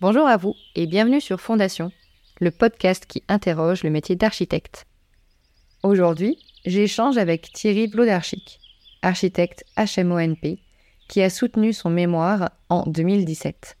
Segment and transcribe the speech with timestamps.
[0.00, 1.92] Bonjour à vous et bienvenue sur Fondation,
[2.40, 4.86] le podcast qui interroge le métier d'architecte.
[5.82, 8.60] Aujourd'hui, j'échange avec Thierry Vlodarchik,
[9.02, 10.56] architecte HMONP,
[11.06, 13.76] qui a soutenu son mémoire en 2017.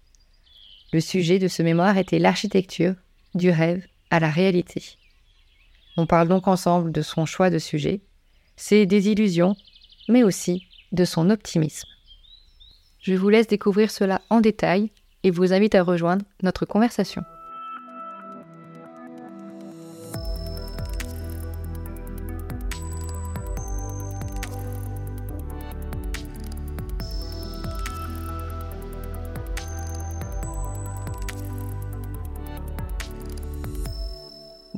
[0.92, 2.96] Le sujet de ce mémoire était l'architecture,
[3.34, 4.98] du rêve à la réalité.
[5.96, 8.02] On parle donc ensemble de son choix de sujet,
[8.56, 9.56] ses désillusions,
[10.06, 11.88] mais aussi de son optimisme.
[13.00, 14.90] Je vous laisse découvrir cela en détail
[15.22, 17.22] et vous invite à rejoindre notre conversation.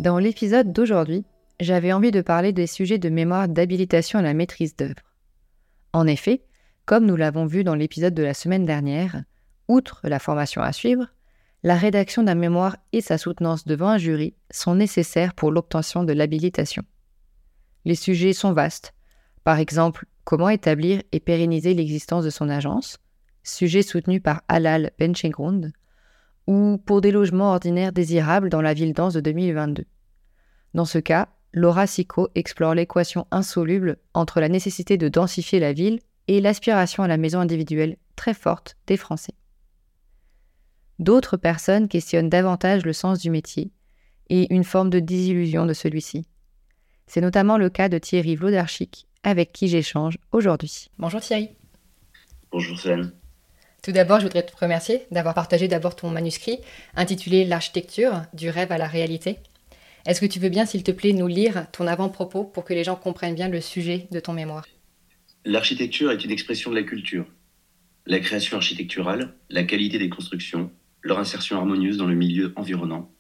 [0.02, 1.24] Dans l'épisode d'aujourd'hui,
[1.60, 4.96] j'avais envie de parler des sujets de mémoire d'habilitation à la maîtrise d'œuvre.
[5.92, 6.42] En effet,
[6.86, 9.22] comme nous l'avons vu dans l'épisode de la semaine dernière,
[9.72, 11.06] outre la formation à suivre,
[11.62, 16.12] la rédaction d'un mémoire et sa soutenance devant un jury sont nécessaires pour l'obtention de
[16.12, 16.82] l'habilitation.
[17.84, 18.94] Les sujets sont vastes.
[19.44, 22.98] Par exemple, comment établir et pérenniser l'existence de son agence,
[23.42, 25.72] sujet soutenu par Alal Benchegrund,
[26.46, 29.84] ou pour des logements ordinaires désirables dans la ville dense de 2022.
[30.74, 36.00] Dans ce cas, Laura Sico explore l'équation insoluble entre la nécessité de densifier la ville
[36.28, 39.34] et l'aspiration à la maison individuelle très forte des Français.
[40.98, 43.72] D'autres personnes questionnent davantage le sens du métier
[44.28, 46.24] et une forme de désillusion de celui-ci.
[47.06, 50.88] C'est notamment le cas de Thierry Vlodarchik, avec qui j'échange aujourd'hui.
[50.98, 51.50] Bonjour Thierry.
[52.50, 53.12] Bonjour Sven.
[53.82, 56.60] Tout d'abord, je voudrais te remercier d'avoir partagé d'abord ton manuscrit
[56.94, 59.38] intitulé L'architecture, du rêve à la réalité.
[60.06, 62.84] Est-ce que tu veux bien, s'il te plaît, nous lire ton avant-propos pour que les
[62.84, 64.66] gens comprennent bien le sujet de ton mémoire?
[65.44, 67.26] L'architecture est une expression de la culture.
[68.06, 70.70] La création architecturale, la qualité des constructions,
[71.02, 73.12] leur insertion harmonieuse dans le milieu environnant,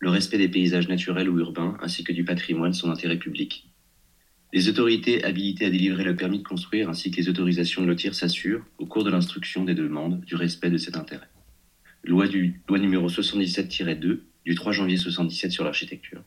[0.00, 3.68] le respect des paysages naturels ou urbains, ainsi que du patrimoine son intérêt public.
[4.52, 8.14] Les autorités habilitées à délivrer le permis de construire ainsi que les autorisations de lotir
[8.14, 11.28] s'assurent, au cours de l'instruction des demandes, du respect de cet intérêt.
[12.04, 16.22] Loi, du, loi numéro 77-2 du 3 janvier 77 sur l'architecture.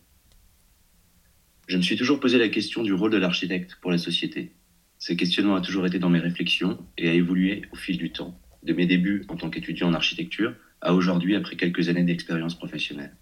[1.68, 4.52] Je me suis toujours posé la question du rôle de l'architecte pour la société.
[5.00, 8.40] Ce questionnement a toujours été dans mes réflexions et a évolué au fil du temps,
[8.62, 13.16] de mes débuts en tant qu'étudiant en architecture à aujourd'hui après quelques années d'expérience professionnelle.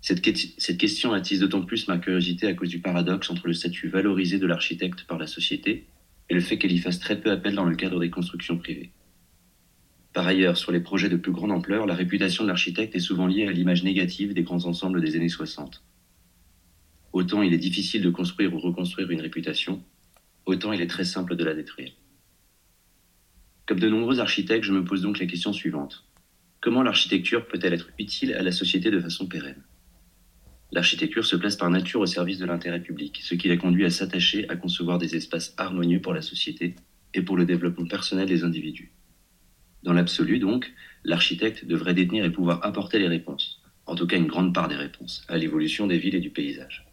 [0.00, 4.38] Cette, question attise d'autant plus ma curiosité à cause du paradoxe entre le statut valorisé
[4.38, 5.86] de l'architecte par la société
[6.28, 8.92] et le fait qu'elle y fasse très peu appel dans le cadre des constructions privées.
[10.12, 13.26] Par ailleurs, sur les projets de plus grande ampleur, la réputation de l'architecte est souvent
[13.26, 15.82] liée à l'image négative des grands ensembles des années 60.
[17.12, 19.82] Autant il est difficile de construire ou reconstruire une réputation,
[20.44, 21.92] autant il est très simple de la détruire.
[23.66, 26.06] Comme de nombreux architectes, je me pose donc la question suivante.
[26.60, 29.62] Comment l'architecture peut-elle être utile à la société de façon pérenne?
[30.72, 33.90] L'architecture se place par nature au service de l'intérêt public, ce qui l'a conduit à
[33.90, 36.74] s'attacher à concevoir des espaces harmonieux pour la société
[37.14, 38.92] et pour le développement personnel des individus.
[39.84, 40.72] Dans l'absolu, donc,
[41.04, 44.74] l'architecte devrait détenir et pouvoir apporter les réponses, en tout cas une grande part des
[44.74, 46.85] réponses, à l'évolution des villes et du paysage.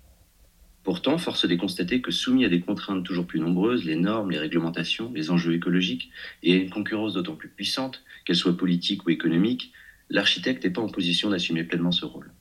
[0.83, 4.31] Pourtant, force est de constater que soumis à des contraintes toujours plus nombreuses, les normes,
[4.31, 6.11] les réglementations, les enjeux écologiques,
[6.43, 9.71] et à une concurrence d'autant plus puissante, qu'elle soit politique ou économique,
[10.09, 12.31] l'architecte n'est pas en position d'assumer pleinement ce rôle.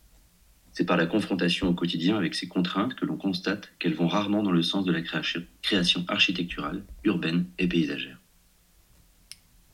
[0.73, 4.43] C'est par la confrontation au quotidien avec ces contraintes que l'on constate qu'elles vont rarement
[4.43, 8.19] dans le sens de la création architecturale, urbaine et paysagère.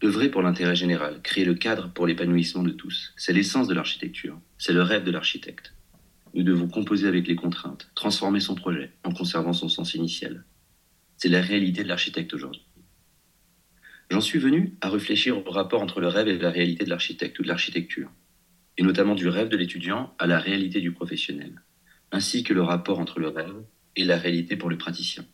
[0.05, 4.39] Œuvrer pour l'intérêt général, créer le cadre pour l'épanouissement de tous, c'est l'essence de l'architecture,
[4.59, 5.73] c'est le rêve de l'architecte.
[6.35, 10.45] Nous devons composer avec les contraintes, transformer son projet en conservant son sens initial.
[11.17, 12.63] C'est la réalité de l'architecte aujourd'hui.
[14.11, 17.39] J'en suis venu à réfléchir au rapport entre le rêve et la réalité de l'architecte
[17.39, 18.11] ou de l'architecture,
[18.77, 21.63] et notamment du rêve de l'étudiant à la réalité du professionnel,
[22.13, 23.65] ainsi que le rapport entre le rêve
[23.97, 25.27] et la réalité pour le praticien.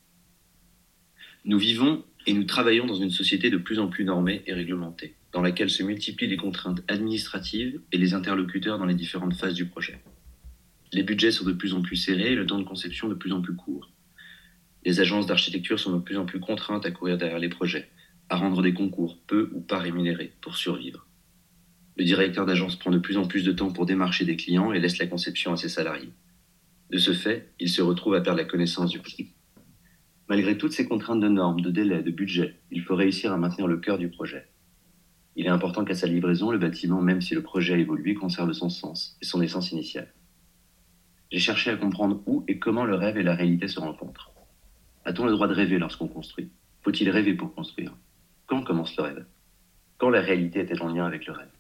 [1.45, 5.15] Nous vivons et nous travaillons dans une société de plus en plus normée et réglementée,
[5.33, 9.67] dans laquelle se multiplient les contraintes administratives et les interlocuteurs dans les différentes phases du
[9.67, 10.01] projet.
[10.95, 13.33] Les budgets sont de plus en plus serrés et le temps de conception de plus
[13.33, 13.91] en plus court.
[14.85, 17.91] Les agences d'architecture sont de plus en plus contraintes à courir derrière les projets,
[18.29, 21.09] à rendre des concours peu ou pas rémunérés pour survivre.
[21.97, 24.79] Le directeur d'agence prend de plus en plus de temps pour démarcher des clients et
[24.79, 26.13] laisse la conception à ses salariés.
[26.91, 29.33] De ce fait, il se retrouve à perdre la connaissance du prix.
[30.29, 33.67] Malgré toutes ces contraintes de normes, de délais, de budget, il faut réussir à maintenir
[33.67, 34.47] le cœur du projet.
[35.35, 38.53] Il est important qu'à sa livraison, le bâtiment, même si le projet a évolué, conserve
[38.53, 40.13] son sens et son essence initiale.
[41.35, 44.31] J'ai cherché à comprendre où et comment le rêve et la réalité se rencontrent.
[45.05, 46.53] A-t-on le droit de rêver lorsqu'on construit?
[46.83, 47.93] Faut-il rêver pour construire?
[48.47, 49.27] Quand commence le rêve?
[49.99, 51.51] Quand la réalité est-elle en lien avec le rêve?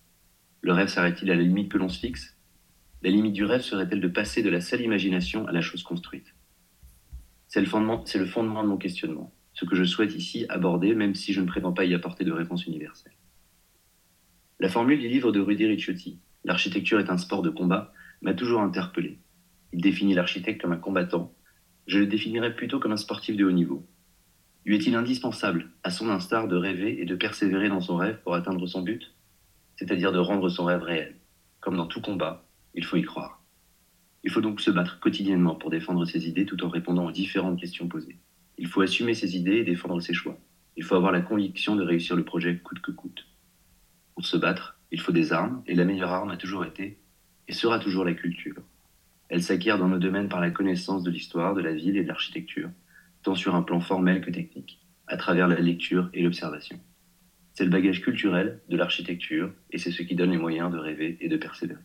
[0.60, 2.36] Le rêve s'arrête-t-il à la limite que l'on se fixe?
[3.02, 6.36] La limite du rêve serait-elle de passer de la seule imagination à la chose construite?
[7.48, 11.32] C'est le, le fondement de mon questionnement, ce que je souhaite ici aborder, même si
[11.32, 13.16] je ne prétends pas y apporter de réponse universelle.
[14.60, 17.92] La formule du livre de Rudy Ricciotti, L'architecture est un sport de combat,
[18.22, 19.18] m'a toujours interpellé.
[19.74, 21.34] Il définit l'architecte comme un combattant.
[21.88, 23.84] Je le définirais plutôt comme un sportif de haut niveau.
[24.64, 28.36] Lui est-il indispensable, à son instar, de rêver et de persévérer dans son rêve pour
[28.36, 29.12] atteindre son but?
[29.74, 31.16] C'est-à-dire de rendre son rêve réel.
[31.58, 33.42] Comme dans tout combat, il faut y croire.
[34.22, 37.58] Il faut donc se battre quotidiennement pour défendre ses idées tout en répondant aux différentes
[37.58, 38.20] questions posées.
[38.58, 40.38] Il faut assumer ses idées et défendre ses choix.
[40.76, 43.26] Il faut avoir la conviction de réussir le projet coûte que coûte.
[44.14, 47.00] Pour se battre, il faut des armes, et la meilleure arme a toujours été
[47.48, 48.62] et sera toujours la culture.
[49.28, 52.08] Elle s'acquiert dans nos domaines par la connaissance de l'histoire, de la ville et de
[52.08, 52.70] l'architecture,
[53.22, 56.78] tant sur un plan formel que technique, à travers la lecture et l'observation.
[57.54, 61.16] C'est le bagage culturel de l'architecture et c'est ce qui donne les moyens de rêver
[61.20, 61.80] et de persévérer.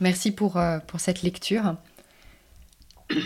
[0.00, 1.76] Merci pour, euh, pour cette lecture.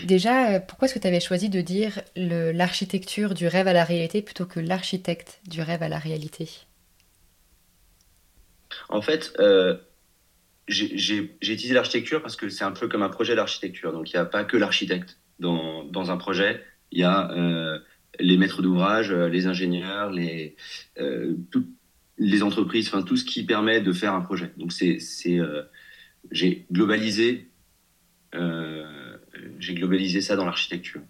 [0.05, 3.85] Déjà, euh, pourquoi est-ce que tu avais choisi de dire l'architecture du rêve à la
[3.85, 6.49] réalité plutôt que l'architecte du rêve à la réalité?
[8.89, 9.77] En fait, euh,
[10.73, 13.93] j'ai utilisé l'architecture parce que c'est un peu comme un projet d'architecture.
[13.93, 16.63] Donc, il n'y a pas que l'architecte dans, un projet.
[16.91, 17.79] Il y a euh,
[18.19, 20.57] les maîtres d'ouvrage, euh, les ingénieurs, les,
[20.99, 21.37] euh,
[22.19, 24.53] les entreprises, enfin tout ce qui permet de faire un projet.
[24.57, 24.99] Donc, c'est,
[26.31, 27.51] j'ai globalisé,
[28.33, 31.03] j'ai globalisé ça dans l'architecture.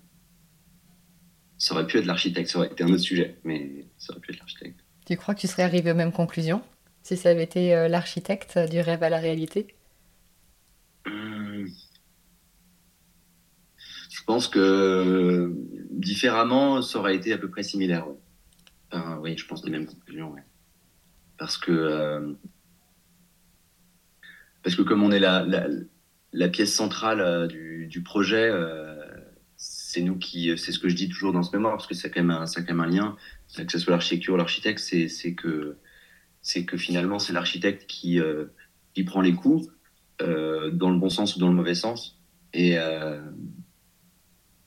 [1.58, 4.32] Ça aurait pu être l'architecte, ça aurait été un autre sujet, mais ça aurait pu
[4.32, 4.80] être l'architecte.
[5.06, 6.62] Tu crois que tu serais arrivé aux mêmes conclusions?
[7.02, 9.74] Si ça avait été euh, l'architecte du rêve à la réalité
[11.06, 11.66] hum.
[14.10, 15.52] Je pense que
[15.90, 18.06] différemment, ça aurait été à peu près similaire.
[19.20, 20.36] oui, je pense les mêmes conclusions.
[21.38, 22.32] Parce que euh,
[24.62, 28.48] parce que comme on est la, pièce centrale euh, du, projet,
[29.56, 32.06] c'est nous qui, c'est ce que je dis toujours dans ce mémoire, parce que ça
[32.06, 33.16] a quand même un lien,
[33.56, 35.76] que ce soit l'architecture ou l'architecte, c'est que
[36.42, 38.46] c'est que finalement, c'est l'architecte qui, euh,
[38.94, 39.68] qui prend les coups,
[40.20, 42.20] euh, dans le bon sens ou dans le mauvais sens.
[42.52, 43.20] Et, euh,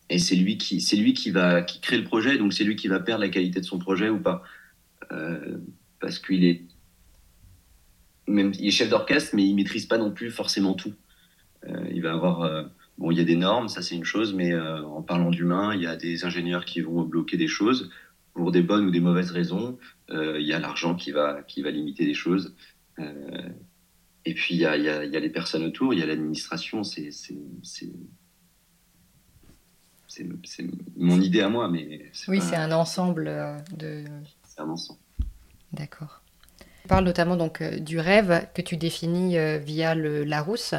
[0.09, 2.87] et c'est lui, qui, lui qui, va, qui crée le projet, donc c'est lui qui
[2.87, 4.41] va perdre la qualité de son projet ou pas.
[5.99, 6.63] parce qu'il est,
[8.27, 10.93] même, il est chef d'orchestre, mais il maîtrise pas non plus forcément tout.
[11.91, 12.69] il va avoir.
[12.97, 15.81] Bon, il y a des normes, ça c'est une chose, mais en parlant d'humain, il
[15.81, 17.91] y a des ingénieurs qui vont bloquer des choses
[18.35, 19.79] pour des bonnes ou des mauvaises raisons.
[20.11, 22.53] Euh, il y a l'argent qui va, qui va limiter les choses.
[22.99, 23.49] Euh,
[24.25, 26.05] et puis il y a, y, a, y a, les personnes autour, il y a
[26.05, 26.83] l'administration.
[26.83, 27.09] C'est
[30.97, 34.03] mon idée à moi, mais oui, c'est un ensemble euh, de.
[34.43, 34.99] C'est un ensemble.
[35.71, 36.21] D'accord.
[36.81, 40.75] Tu parles notamment donc du rêve que tu définis via le Larousse.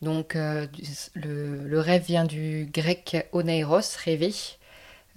[0.00, 0.68] Donc le,
[1.14, 4.32] le, rêve vient du grec oneiros, rêver,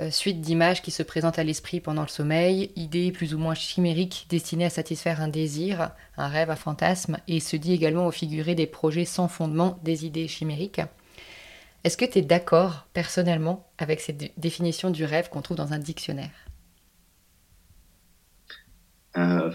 [0.09, 4.27] suite d'images qui se présentent à l'esprit pendant le sommeil, idées plus ou moins chimériques
[4.29, 8.55] destinées à satisfaire un désir, un rêve, un fantasme, et se dit également au figuré
[8.55, 10.81] des projets sans fondement, des idées chimériques.
[11.83, 15.79] Est-ce que tu es d'accord personnellement avec cette définition du rêve qu'on trouve dans un
[15.79, 16.31] dictionnaire?
[19.17, 19.51] Euh,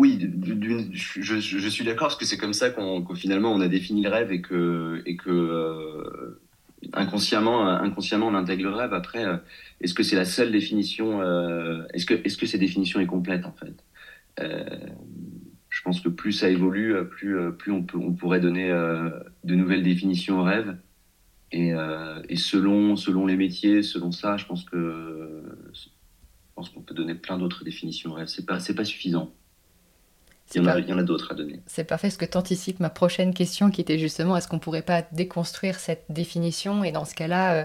[0.00, 0.18] Oui,
[0.92, 4.32] je, suis d'accord parce que c'est comme ça qu'on finalement on a défini le rêve
[4.32, 6.40] et que, et que euh,
[6.92, 8.94] inconsciemment, euh, inconsciemment, on intègre le rêve.
[8.94, 9.36] Après, euh,
[9.80, 13.44] est-ce que c'est la seule définition euh, Est-ce que, est-ce que cette définition est complète
[13.46, 13.74] en fait?
[15.68, 18.70] Je pense que plus ça évolue, plus, plus on, peut, on pourrait donner
[19.44, 20.78] de nouvelles définitions au rêve.
[21.52, 21.72] Et,
[22.28, 25.42] et, selon, selon les métiers, selon ça, je pense que
[25.74, 25.88] je
[26.54, 28.28] pense qu'on peut donner plein d'autres définitions au rêve.
[28.28, 29.34] C'est pas, c'est pas suffisant.
[30.54, 31.60] Il y, en a, d'autres à donner.
[31.66, 34.82] C'est parfait, parce que tu anticipes ma prochaine question qui était justement est-ce qu'on pourrait
[34.82, 36.82] pas déconstruire cette définition?
[36.82, 37.64] Et dans ce cas-là, euh,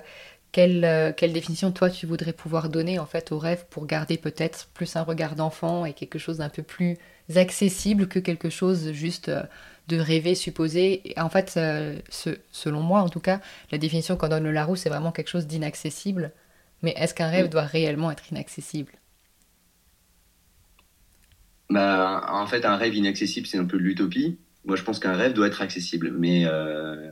[0.52, 4.18] quelle, euh, quelle, définition toi tu voudrais pouvoir donner en fait au rêve pour garder
[4.18, 6.98] peut-être plus un regard d'enfant et quelque chose d'un peu plus
[7.36, 9.44] accessible que quelque chose juste euh,
[9.88, 11.02] de rêver, supposé?
[11.18, 13.40] en fait, ce, selon moi en tout cas,
[13.72, 16.32] la définition qu'on donne le Larousse, c'est vraiment quelque chose d'inaccessible.
[16.82, 18.92] Mais est-ce qu'un rêve doit réellement être inaccessible?
[21.70, 24.40] Bah, en fait, un rêve inaccessible, c'est un peu de l'utopie.
[24.66, 27.12] Moi, je pense qu'un rêve doit être accessible, mais euh,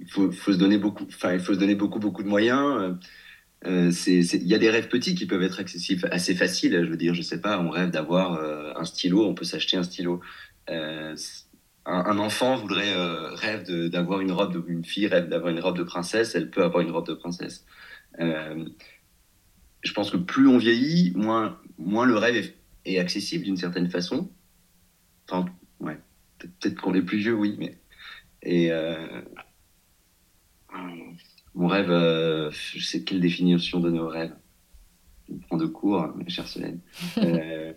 [0.00, 2.96] il faut, se donner beaucoup, il faut se donner beaucoup, beaucoup de moyens.
[3.66, 6.84] Euh, il y a des rêves petits qui peuvent être accessibles, assez faciles.
[6.84, 9.76] Je veux dire, je sais pas, on rêve d'avoir euh, un stylo, on peut s'acheter
[9.76, 10.20] un stylo.
[10.70, 11.16] Euh,
[11.86, 12.94] un, enfant voudrait
[13.34, 16.82] rêve d'avoir une robe, une fille rêve d'avoir une robe de princesse, elle peut avoir
[16.82, 17.66] une robe de princesse.
[18.18, 23.88] je pense que plus on vieillit, moins, moins le rêve est et accessible d'une certaine
[23.90, 24.30] façon.
[25.28, 25.46] Enfin,
[25.80, 25.98] ouais,
[26.38, 27.78] peut-être qu'on est plus vieux, oui, mais.
[28.42, 29.22] Et euh,
[31.54, 34.34] mon rêve, euh, je sais quelle définition donner au rêve.
[35.28, 36.80] Je prends de cours, chère Solène.
[37.18, 37.72] Euh,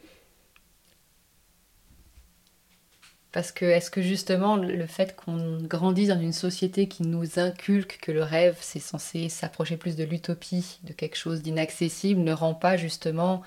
[3.31, 7.99] Parce que est-ce que justement le fait qu'on grandisse dans une société qui nous inculque
[8.01, 12.55] que le rêve c'est censé s'approcher plus de l'utopie, de quelque chose d'inaccessible, ne rend
[12.55, 13.43] pas justement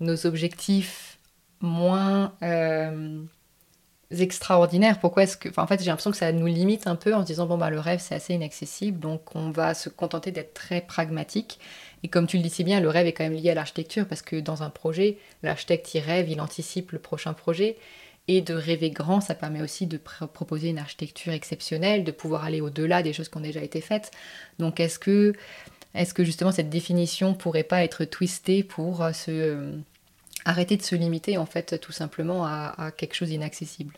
[0.00, 1.18] nos objectifs
[1.60, 3.22] moins euh,
[4.10, 7.22] extraordinaires Pourquoi est-ce que, en fait, j'ai l'impression que ça nous limite un peu en
[7.22, 10.54] se disant bon bah le rêve c'est assez inaccessible, donc on va se contenter d'être
[10.54, 11.58] très pragmatique.
[12.02, 14.06] Et comme tu le dis si bien, le rêve est quand même lié à l'architecture
[14.06, 17.76] parce que dans un projet, l'architecte il rêve, il anticipe le prochain projet.
[18.26, 22.62] Et de rêver grand, ça permet aussi de proposer une architecture exceptionnelle, de pouvoir aller
[22.62, 24.12] au-delà des choses qui ont déjà été faites.
[24.58, 25.34] Donc est-ce que,
[25.94, 29.72] est que justement cette définition pourrait pas être twistée pour euh, se, euh,
[30.44, 33.94] arrêter de se limiter en fait tout simplement à, quelque chose d'inaccessible?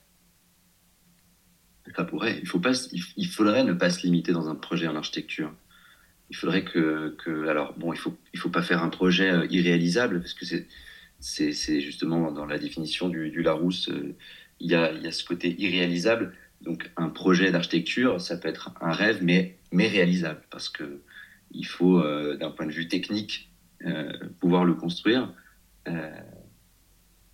[1.95, 2.39] Ça pourrait.
[2.43, 2.73] Il, faut pas,
[3.17, 5.53] il, faudrait ne pas se limiter dans un projet en architecture.
[6.31, 9.47] Il faudrait que, que alors bon, il faut, il faut pas faire un projet euh,
[9.51, 10.67] irréalisable parce que c'est
[11.19, 14.15] c'est justement dans la définition du, Larousse, euh,
[14.61, 16.35] il y, a, y, a, ce côté irréalisable.
[16.61, 21.01] Donc un projet d'architecture, ça peut être un rêve, mais, mais réalisable, parce que
[21.51, 23.51] il faut, euh, d'un point de vue technique,
[23.85, 25.33] euh, pouvoir le construire.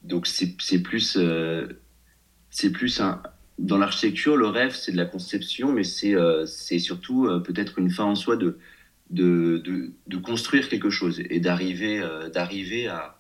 [0.03, 1.19] donc c'est plus,
[2.51, 3.23] c'est plus un,
[3.59, 8.15] dans l'architecture, le rêve, c'est de la conception, mais c'est surtout peut-être une fin en
[8.15, 8.59] soi de,
[9.11, 12.01] de, de, construire quelque chose et d'arriver
[12.89, 13.19] à,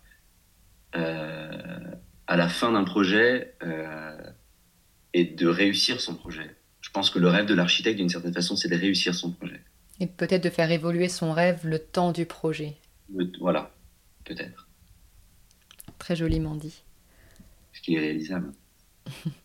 [0.96, 4.16] euh, la fin d'un projet euh,
[5.12, 6.56] et de réussir son projet.
[6.80, 9.62] Je pense que le rêve de l'architecte, d'une certaine façon, c'est de réussir son projet.
[10.00, 12.76] Et peut-être de faire évoluer son rêve le temps du projet.
[13.40, 13.70] voilà,
[14.24, 14.68] peut-être.
[15.98, 16.82] Très joliment dit.
[17.72, 18.52] Ce qui est réalisable.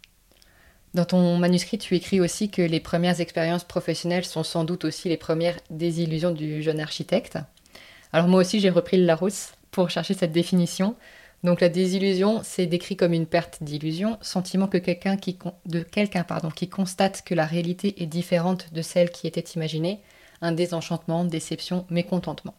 [0.94, 5.10] Dans ton manuscrit, tu écris aussi que les premières expériences professionnelles sont sans doute aussi
[5.10, 7.38] les premières désillusions du jeune architecte.
[8.14, 10.96] Alors moi aussi, j'ai repris le Larousse pour chercher cette définition.
[11.44, 16.24] Donc la désillusion, c'est décrit comme une perte d'illusion, sentiment que quelqu'un qui, de quelqu'un
[16.24, 20.00] pardon, qui constate que la réalité est différente de celle qui était imaginée,
[20.42, 22.56] un désenchantement, déception, mécontentement.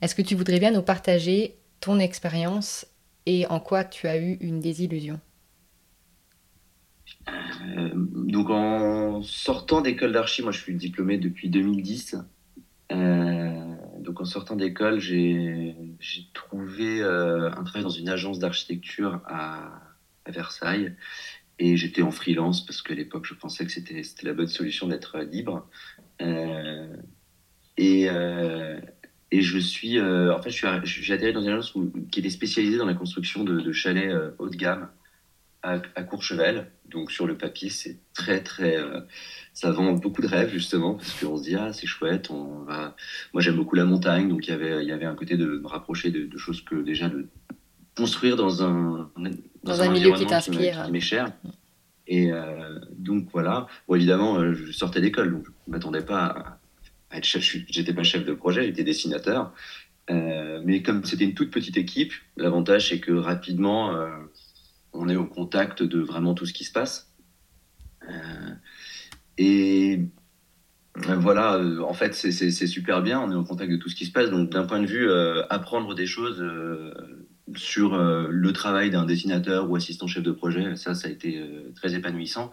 [0.00, 2.86] Est-ce que tu voudrais bien nous partager ton expérience
[3.26, 5.20] et en quoi tu as eu une désillusion?
[7.28, 12.16] Euh, Donc en sortant d'école d'archi, moi je suis diplômé depuis 2010.
[12.92, 15.74] Euh, donc en sortant d'école, j'ai
[16.34, 19.80] trouvé euh, un travail dans une agence d'architecture à,
[20.26, 20.94] Versailles.
[21.58, 25.20] Et j'étais en freelance parce qu'à l'époque, je pensais que c'était la bonne solution d'être
[25.20, 25.68] libre.
[26.22, 26.96] Euh,
[27.76, 28.06] et,
[29.30, 30.50] et je suis, en fait,
[30.84, 31.74] j'ai atterri dans une agence
[32.10, 34.88] qui était spécialisée dans la construction de, de chalets haut de gamme
[35.64, 36.66] à, Courchevel.
[36.90, 39.00] Donc sur le papier, c'est très très, euh,
[39.52, 42.94] ça vend beaucoup de rêves justement parce qu'on se dit ah c'est chouette, on va.
[43.32, 45.46] Moi j'aime beaucoup la montagne, donc il y avait il y avait un côté de
[45.46, 47.26] me rapprocher de, choses que déjà de
[47.96, 49.10] construire dans un
[49.64, 51.32] dans, un, milieu qui t'inspire, qui m'est cher.
[52.06, 53.66] Et euh, donc voilà.
[53.88, 56.58] Bon évidemment, euh, je sortais d'école, donc je m'attendais pas
[57.10, 57.42] à être chef.
[57.42, 59.52] J'étais pas chef de projet, j'étais dessinateur.
[60.10, 63.94] mais comme c'était une toute petite équipe, l'avantage c'est que rapidement
[64.94, 67.10] on est au contact de vraiment tout ce qui se passe.
[68.08, 68.54] Euh,
[69.38, 70.00] et
[71.08, 73.96] euh, voilà, euh, en fait, c'est super bien, on est au contact de tout ce
[73.96, 74.30] qui se passe.
[74.30, 75.10] Donc, d'un point de vue
[75.50, 76.42] apprendre des choses
[77.56, 81.42] sur le travail d'un dessinateur ou assistant chef de projet, ça, ça a été
[81.76, 82.50] très épanouissant.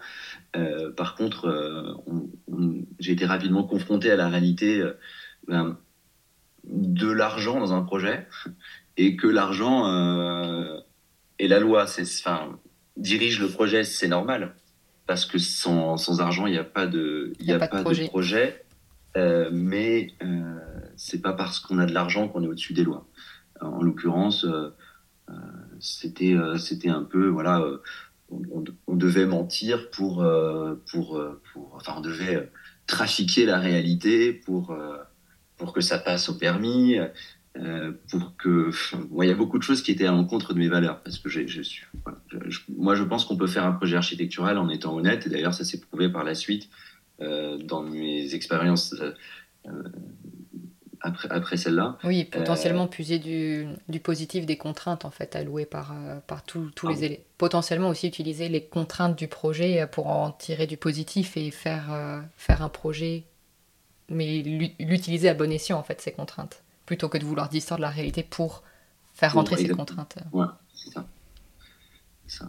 [0.96, 2.02] par contre,
[2.98, 4.84] j'ai été rapidement confronté à la réalité
[5.48, 5.78] ben,
[6.64, 8.26] de l'argent dans un projet
[8.98, 9.86] et que l'argent
[11.38, 12.58] et la loi c'est, enfin,
[12.96, 14.54] dirige le projet, c'est normal.
[15.06, 18.64] Parce que sans, sans argent, il n'y a pas de, y a, pas, de projet.
[19.16, 20.58] Euh, mais euh,
[20.96, 23.06] c'est pas parce qu'on a de l'argent qu'on est au-dessus des lois.
[23.60, 24.70] En l'occurrence, euh, euh,
[25.80, 27.64] c'était, c'était un peu, voilà,
[28.30, 30.24] on, on, devait mentir pour,
[30.90, 31.20] pour,
[31.72, 32.50] enfin, on devait
[32.86, 34.76] trafiquer la réalité pour,
[35.56, 36.98] pour que ça passe au permis.
[37.58, 38.70] Euh, pour que.
[39.22, 41.02] il y a beaucoup de choses qui étaient à l'encontre de mes valeurs.
[41.02, 41.28] Parce que
[42.70, 45.26] moi, je pense qu'on peut faire un projet architectural en étant honnête.
[45.26, 46.70] Et d'ailleurs, ça s'est prouvé par la suite
[47.20, 49.82] euh, dans mes expériences euh,
[51.02, 51.98] après, après celle-là.
[52.04, 55.94] Oui, potentiellement puiser du, du, positif des contraintes en fait allouées par,
[56.26, 57.22] par tous les éléments.
[57.38, 62.62] Potentiellement aussi utiliser les contraintes du projet pour en tirer du positif et faire, faire
[62.62, 63.24] un projet,
[64.08, 64.42] mais
[64.78, 68.22] l'utiliser à bon escient en fait, ces contraintes plutôt que de vouloir distordre la réalité
[68.22, 68.62] pour
[69.14, 70.16] faire rentrer ces contraintes.
[70.32, 70.46] Ouais.
[70.74, 71.06] c'est ça.
[72.26, 72.46] ça.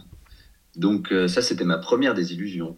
[0.76, 2.76] Donc ça, c'était ma première désillusion.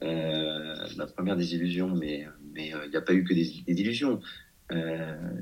[0.00, 4.20] ma première désillusion, mais mais il n'y a pas eu que des, des illusions.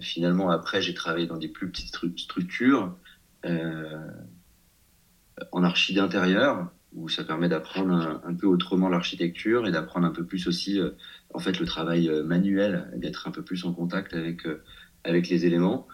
[0.00, 2.97] Finalement, après, j'ai travaillé dans des plus petites structures
[5.53, 10.25] en archi d'intérieur où ça permet d'apprendre un, peu autrement l'architecture et d'apprendre un peu
[10.25, 10.91] plus aussi euh,
[11.33, 14.62] en fait le travail euh, manuel, d'être un peu plus en contact avec, euh,
[15.05, 15.87] avec les éléments.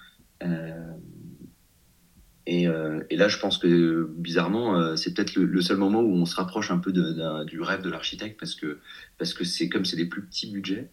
[2.48, 2.66] Et,
[3.10, 6.70] et, là, je pense que bizarrement, c'est peut-être le, seul moment où on se rapproche
[6.70, 8.78] un peu du rêve de l'architecte parce que
[9.18, 10.88] parce que c'est comme c'est des plus petits budgets,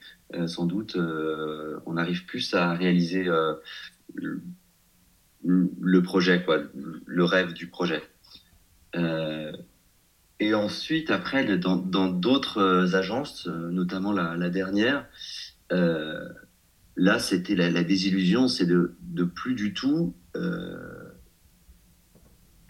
[0.48, 0.98] sans doute,
[1.86, 3.30] on arrive plus à réaliser
[4.16, 6.64] le, projet, quoi,
[7.06, 8.02] le rêve du projet.
[10.44, 15.06] Et ensuite, après, dans d'autres euh, agences, euh, notamment la, dernière,
[15.72, 16.28] euh,
[16.98, 20.14] là, c'était la, désillusion, c'est de, de, plus du tout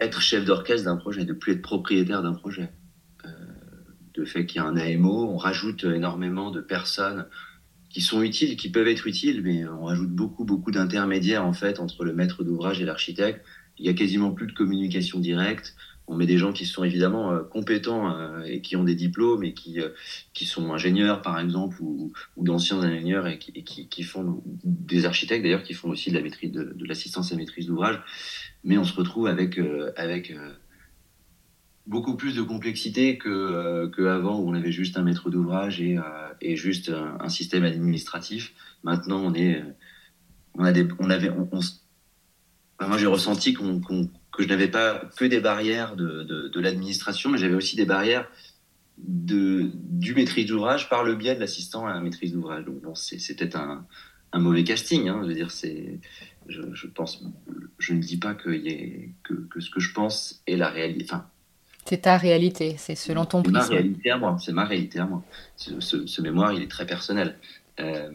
[0.04, 2.70] être chef d'orchestre d'un projet, de plus être propriétaire d'un projet.
[4.14, 7.26] de fait qu'il y a un AMO, on rajoute énormément de personnes
[7.90, 11.78] qui sont utiles, qui peuvent être utiles, mais on rajoute beaucoup, beaucoup d'intermédiaires en fait
[11.80, 13.44] entre le maître d'ouvrage et l'architecte.
[13.78, 15.74] Il y a quasiment plus de communication directe
[16.06, 19.42] on met des gens qui sont évidemment euh, compétents euh, et qui ont des diplômes
[19.42, 19.90] et qui, euh,
[20.34, 25.62] qui sont ingénieurs, par exemple, ou, d'anciens ingénieurs et, qui, qui, font des architectes d'ailleurs,
[25.62, 28.00] qui font aussi de la maîtrise de, l'assistance à maîtrise d'ouvrage.
[28.64, 29.58] Mais on se retrouve avec,
[29.96, 30.34] avec
[31.86, 35.98] beaucoup plus de complexité que, que où on avait juste un maître d'ouvrage et,
[36.40, 38.54] et juste un, système administratif.
[38.82, 39.62] Maintenant, on est,
[40.54, 43.80] on a des, on avait, moi j'ai ressenti qu'on
[44.36, 48.28] que je n'avais pas que des barrières de, de, l'administration, mais j'avais aussi des barrières
[48.98, 52.64] de, du maîtrise d'ouvrage par le biais de l'assistant à la maîtrise d'ouvrage.
[52.64, 53.86] Donc bon, c'était un,
[54.32, 55.08] un, mauvais casting.
[55.08, 55.20] Hein.
[55.22, 56.00] Je veux dire, c'est,
[56.48, 57.24] je, je, pense,
[57.78, 60.68] je ne dis pas que, y ait, que, que, ce que je pense est la
[60.68, 61.04] réalité.
[61.10, 61.26] Enfin,
[61.84, 63.60] c'est ta réalité, c'est selon ton prisme.
[63.60, 64.36] C'est ma réalité à moi.
[64.40, 65.22] C'est ma réalité à moi.
[65.56, 67.38] Ce, ce, mémoire, il est très personnel.
[67.78, 68.10] Euh,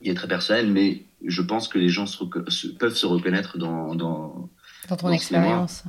[0.00, 2.24] il est très personnel, mais je pense que les gens se,
[2.78, 4.48] peuvent se reconnaître dans, dans,
[4.88, 5.84] dans ton expérience.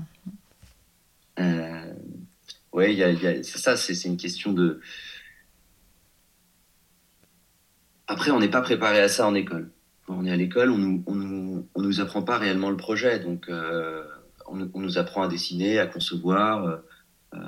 [1.39, 1.93] Euh,
[2.73, 3.01] oui,
[3.43, 4.81] c'est ça, c'est une question de.
[8.07, 9.71] Après, on n'est pas préparé à ça en école.
[10.05, 12.77] Quand on est à l'école, on nous, on, nous, on nous apprend pas réellement le
[12.77, 13.19] projet.
[13.19, 14.03] Donc, euh,
[14.47, 16.81] on, on, nous apprend à dessiner, à concevoir,
[17.33, 17.39] euh,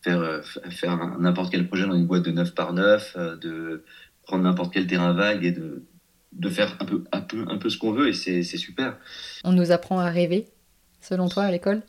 [0.00, 3.84] faire, faire n'importe quel projet dans une boîte de 9 par 9, de
[4.22, 5.84] prendre n'importe quel terrain vague et de,
[6.32, 8.08] de faire un peu, un peu, un peu ce qu'on veut.
[8.08, 8.96] Et c'est super.
[9.44, 10.48] On nous apprend à rêver
[11.06, 11.82] selon toi, à l'école?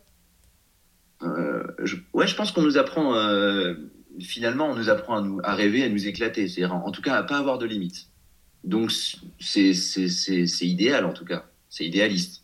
[1.23, 1.63] Euh,
[2.13, 3.75] Ouais, je pense qu'on nous apprend, euh,
[4.19, 7.15] finalement, on nous apprend à, nous, à rêver, à nous éclater, c'est-à-dire en tout cas
[7.15, 8.07] à pas avoir de limites.
[8.63, 8.91] Donc
[9.39, 9.71] c'est
[10.61, 12.43] idéal en tout cas, c'est idéaliste.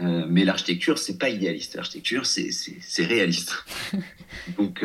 [0.00, 1.74] Euh, mais l'architecture, c'est pas idéaliste.
[1.74, 3.64] L'architecture, c'est réaliste.
[4.58, 4.84] donc,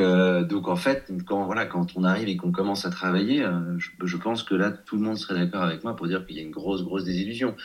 [0.49, 3.45] donc, en fait, quand, voilà, quand on arrive et qu'on commence à travailler,
[3.77, 6.37] je, je, pense que là, tout le monde serait d'accord avec moi pour dire qu'il
[6.37, 7.55] y a une grosse, grosse désillusion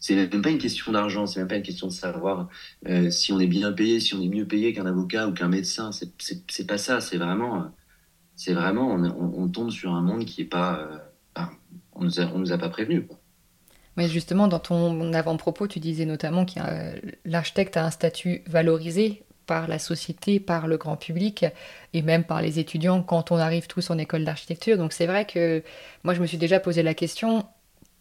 [0.00, 2.48] c'est même pas une question d'argent, c'est même pas une question de savoir
[2.88, 5.48] euh, si on est bien payé, si on est mieux payé qu'un avocat ou qu'un
[5.48, 5.90] médecin.
[5.92, 7.02] C'est pas ça.
[7.02, 7.70] C'est vraiment,
[8.34, 10.80] c'est vraiment, on, tombe sur un monde qui est pas,
[11.36, 11.42] euh,
[11.92, 13.06] on nous a, nous a pas prévenu.
[13.98, 16.60] Mais justement, dans ton avant-propos, tu disais notamment que
[17.26, 21.44] l'architecte a un statut valorisé par la société, par le grand public
[21.92, 24.78] et même par les étudiants quand on arrive tous en école d'architecture.
[24.78, 25.62] Donc c'est vrai que
[26.04, 27.44] moi je me suis déjà posé la question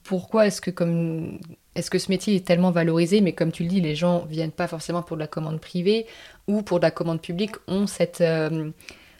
[0.04, 1.40] pourquoi est-ce que comme
[1.80, 4.52] est-ce que ce métier est tellement valorisé, mais comme tu le dis, les gens viennent
[4.52, 6.06] pas forcément pour de la commande privée
[6.48, 8.70] ou pour de la commande publique, ont cette, euh,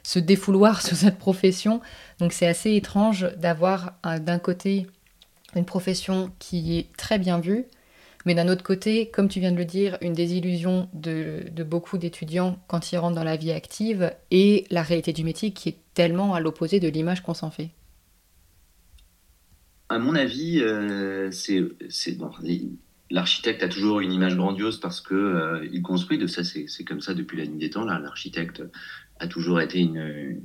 [0.02, 1.80] ce défouloir sur cette profession.
[2.18, 4.86] Donc c'est assez étrange d'avoir d'un côté
[5.56, 7.64] une profession qui est très bien vue,
[8.26, 11.96] mais d'un autre côté, comme tu viens de le dire, une désillusion de, de beaucoup
[11.96, 15.78] d'étudiants quand ils rentrent dans la vie active et la réalité du métier qui est
[15.94, 17.70] tellement à l'opposé de l'image qu'on s'en fait
[19.90, 22.16] à mon avis, euh, c'est
[23.10, 26.16] l'architecte a toujours une image grandiose parce que euh, il construit.
[26.16, 27.84] De ça, c'est comme ça depuis la nuit des temps.
[27.84, 28.62] L'architecte
[29.18, 30.40] a toujours été une,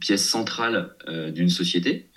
[0.00, 2.10] pièce centrale euh, d'une société.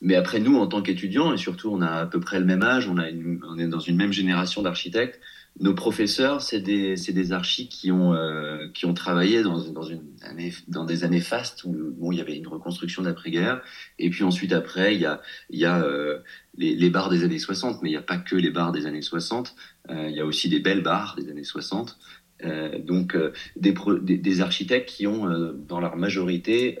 [0.00, 2.64] mais après, nous, en tant qu'étudiants, et surtout, on a à peu près le même
[2.64, 5.20] âge, on est dans une même génération d'architectes
[5.60, 11.74] nos professeurs, c'est des, des archis qui ont, euh, travaillé dans, des années fastes où
[11.96, 13.60] bon, il y avait une reconstruction d'après-guerre.
[13.98, 16.18] Et puis ensuite, après, il y a, euh,
[16.56, 19.02] les, bars des années 60, mais il n'y a pas que les bars des années
[19.02, 19.54] 60.
[19.90, 21.98] Euh, il y a aussi des belles bars des années 60.
[22.84, 23.16] donc,
[23.56, 25.26] des, architectes qui ont,
[25.66, 26.78] dans leur majorité,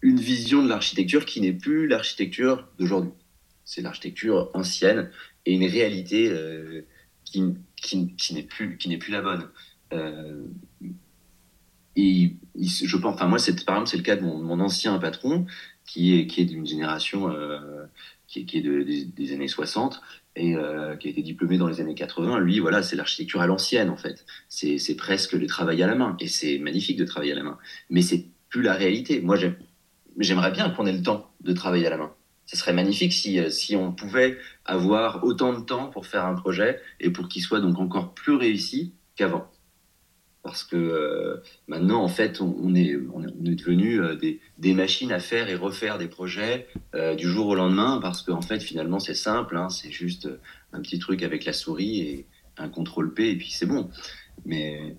[0.00, 3.12] une vision de l'architecture qui n'est plus l'architecture d'aujourd'hui.
[3.64, 5.10] C'est l'architecture ancienne
[5.46, 6.32] et une réalité
[7.32, 9.48] qui, n'est plus, qui plus la bonne.
[11.96, 14.98] et je pense, enfin moi, c'est, par exemple, c'est le cas de mon, mon, ancien
[14.98, 15.46] patron
[15.84, 17.28] qui est, qui est d'une génération
[18.32, 20.00] qui, qui, est de, des, années 60
[20.36, 23.46] et euh, qui a été diplômé dans les années 80, lui, voilà, c'est l'architecture à
[23.46, 24.24] l'ancienne, en fait.
[24.48, 26.16] C'est presque le travail à la main.
[26.20, 27.58] Et c'est magnifique de travailler à la main.
[27.90, 29.20] Mais c'est plus la réalité.
[29.20, 29.36] Moi,
[30.18, 32.14] j'aimerais bien qu'on ait le temps de travailler à la main.
[32.46, 36.34] Ce serait magnifique si, euh, si on pouvait avoir autant de temps pour faire un
[36.34, 39.48] projet et pour qu'il soit donc encore plus réussi qu'avant
[40.42, 45.12] parce que euh, maintenant, en fait, on, est, on est devenu euh, des, des, machines
[45.12, 48.98] à faire et refaire des projets euh, du jour au lendemain, parce qu'en fait, finalement,
[48.98, 50.28] c'est simple, hein, c'est juste
[50.72, 52.26] un petit truc avec la souris et
[52.58, 53.88] un contrôle P, et puis c'est bon.
[54.44, 54.96] Mais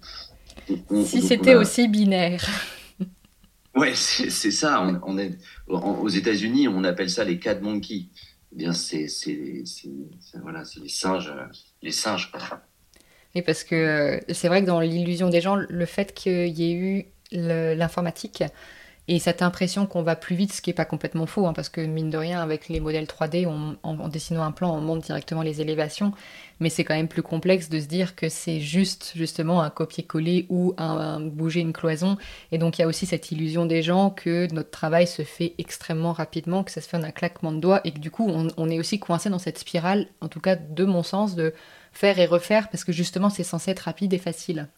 [1.04, 2.46] si c'était aussi binaire.
[3.76, 4.82] Ouais, c'est ça.
[5.04, 8.10] On, est aux États-Unis, on appelle ça les cat monkeys.
[8.52, 9.08] Eh bien, c'est
[10.42, 11.34] voilà, les singes,
[11.82, 12.32] les singes.
[13.36, 16.72] Et parce que euh, c'est vrai que dans l'illusion des gens, le fait qu'il y
[16.72, 18.44] ait eu l'informatique
[19.10, 21.68] et cette impression qu'on va plus vite, ce qui n'est pas complètement faux, hein, parce
[21.68, 25.42] que mine de rien, avec les modèles 3D, en, dessinant un plan, on monte directement
[25.42, 26.14] les élévations,
[26.62, 30.46] mais c'est quand même plus complexe de se dire que c'est juste justement un copier-coller
[30.48, 32.18] ou un, bouger une cloison.
[32.54, 35.54] Et donc il y a aussi cette illusion des gens que notre travail se fait
[35.58, 38.26] extrêmement rapidement, que ça se fait en un claquement de doigts, et que du coup
[38.30, 41.54] on, est aussi coincé dans cette spirale, en tout cas de mon sens, de
[41.92, 44.70] faire et refaire parce que justement c'est censé être rapide et facile.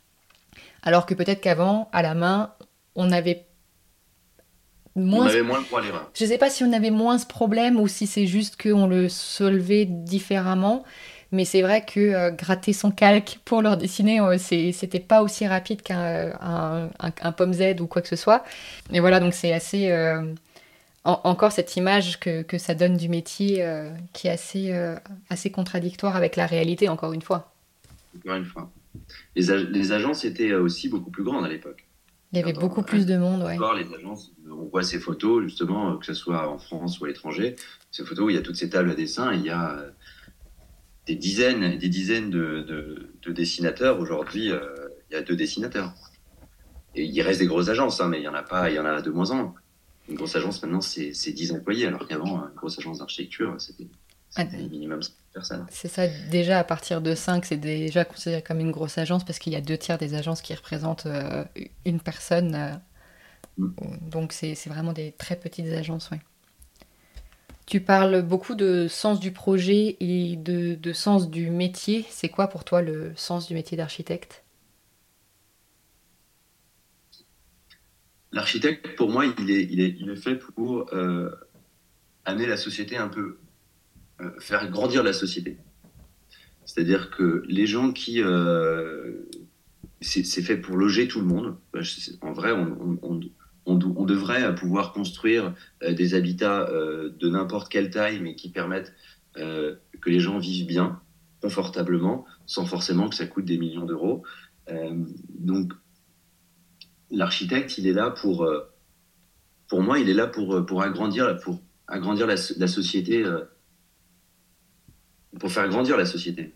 [0.82, 2.54] Alors que peut-être qu'avant, à la main,
[2.96, 3.46] on avait
[4.96, 5.26] moins.
[5.26, 6.10] On avait moins le l'erreur.
[6.14, 9.10] Je sais pas si on avait moins ce problème ou si c'est juste qu'on le
[9.10, 10.84] solvait différemment.
[11.32, 15.48] Mais c'est vrai que euh, gratter son calque pour leur dessiner, euh, c'était pas aussi
[15.48, 18.44] rapide qu'un un, pomme Z ou quoi que ce soit.
[18.94, 19.92] Et voilà, donc c'est assez.
[19.92, 20.22] Euh,
[21.04, 24.74] encore cette image que, que, ça donne du métier euh, qui est assez,
[25.30, 27.54] assez contradictoire avec la réalité, encore une fois.
[28.18, 28.72] Encore une fois.
[29.36, 31.85] Les, les agences étaient aussi beaucoup plus grandes à l'époque.
[32.32, 33.56] Il y avait beaucoup plus de monde, ouais.
[33.56, 37.08] Encore, les agences, on voit ces photos, justement, que ce soit en France ou à
[37.08, 37.56] l'étranger,
[37.92, 39.90] ces photos où il y a toutes ces tables à dessin, il y a euh,
[41.06, 44.00] des dizaines des dizaines de, de, dessinateurs.
[44.00, 45.94] Aujourd'hui, il y a deux dessinateurs.
[46.96, 48.80] Et il reste des grosses agences, hein, mais il y en a pas, il y
[48.80, 49.56] en a de moins en moins.
[50.08, 53.88] Une grosse agence, maintenant, c'est 10 employés, alors qu'avant, une grosse agence d'architecture, c'était
[54.36, 55.66] ah, minimum 5 personnes.
[55.70, 59.38] C'est ça, déjà à partir de 5, c'est déjà considéré comme une grosse agence parce
[59.38, 61.44] qu'il y a deux tiers des agences qui représentent euh,
[61.86, 62.56] une personne.
[62.56, 62.74] Euh,
[63.60, 64.10] mm.
[64.10, 66.18] Donc c'est vraiment des très petites agences, oui.
[67.68, 72.06] Tu parles beaucoup de sens du projet et de, de sens du métier.
[72.10, 74.44] C'est quoi pour toi le sens du métier d'architecte?
[78.32, 81.32] L'architecte, pour moi, il est, il est, il est fait pour euh,
[82.24, 83.40] amener la société un peu,
[84.40, 85.58] faire grandir la société.
[86.66, 88.22] C'est-à-dire que les gens qui.
[88.22, 89.28] Euh,
[90.02, 91.58] c'est fait pour loger tout le monde.
[92.22, 98.94] En vrai, on, devrait pouvoir construire des habitats de n'importe quelle taille, mais qui permettent
[99.34, 101.02] que les gens vivent bien,
[101.42, 104.22] confortablement, sans forcément que ça coûte des millions d'euros.
[105.30, 105.74] donc,
[107.12, 108.72] l'architecte, il est là pour, euh,
[109.68, 113.42] pour moi, il est là pour, euh, pour agrandir, pour agrandir la, société, euh,
[115.40, 116.54] pour faire grandir la société.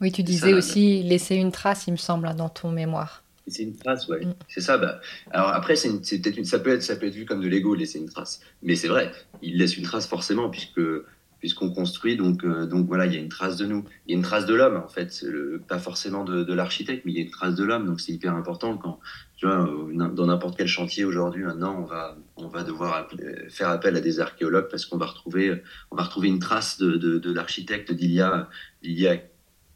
[0.00, 3.22] Oui, tu disais aussi laisser une trace, il me semble, hein, dans ton mémoire.
[3.46, 4.24] C'est une trace, ouais.
[4.24, 4.34] Mm.
[4.48, 4.76] C'est ça.
[4.76, 5.00] Bah.
[5.30, 6.02] Alors après, une,
[6.44, 8.88] ça peut être, ça peut être vu comme de l'ego laisser une trace, mais c'est
[8.88, 9.12] vrai.
[9.42, 10.80] Il laisse une trace forcément puisque
[11.38, 13.84] puisqu'on construit, donc, euh, donc voilà, il y a une trace de nous.
[14.06, 15.24] Il y a une trace de l'homme, en fait,
[15.68, 18.34] pas forcément de, l'architecte, mais il y a une trace de l'homme, donc c'est hyper
[18.34, 18.98] important quand,
[19.44, 23.08] euh, dans n'importe quel chantier aujourd'hui, maintenant, on va, on va devoir
[23.50, 27.32] faire appel à des archéologues parce qu'on va retrouver, on va retrouver une trace de,
[27.32, 28.48] l'architecte d'il y a,
[28.82, 29.18] il y a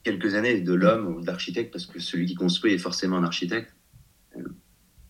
[0.03, 3.25] quelques années, de l'homme ou de l'architecte, parce que celui qui construit est forcément un
[3.25, 3.75] architecte.
[4.37, 4.43] Euh,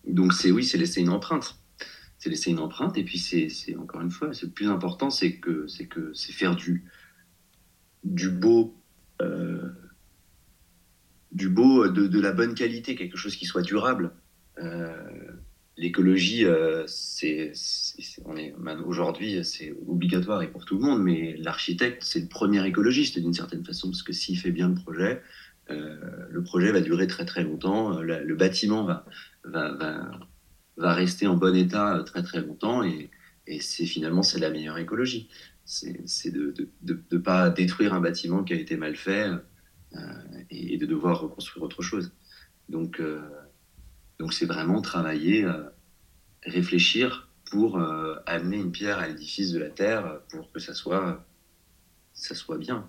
[0.05, 1.55] donc c'est oui, c'est laisser une empreinte
[2.21, 2.95] c'est laisser une empreinte.
[2.99, 6.55] Et puis, c'est encore une fois, le plus important, c'est que c'est que c'est faire
[6.55, 6.85] euh,
[8.05, 8.29] du
[11.49, 14.13] beau de, la bonne qualité, quelque chose qui soit durable.
[14.61, 15.31] Euh,
[15.77, 17.53] l'écologie, euh, c'est,
[18.85, 23.33] aujourd'hui, c'est obligatoire et pour tout le monde, mais l'architecte, c'est le premier écologiste d'une
[23.33, 25.21] certaine façon, parce que s'il fait bien le projet,
[25.69, 29.05] le projet va durer très très longtemps, le bâtiment va,
[29.45, 30.19] va
[30.77, 33.09] va rester en bon état euh, très très longtemps et,
[33.59, 35.27] c'est finalement c'est la meilleure écologie.
[35.65, 39.29] C'est de ne pas détruire un bâtiment qui a été mal fait
[39.95, 39.99] euh,
[40.49, 42.13] et, de devoir reconstruire autre chose.
[42.69, 43.19] Donc euh,
[44.21, 45.47] donc c'est vraiment travailler,
[46.43, 47.81] réfléchir pour
[48.27, 51.25] amener une pierre à l'édifice de la terre pour que ça soit
[52.13, 52.87] ça soit bien.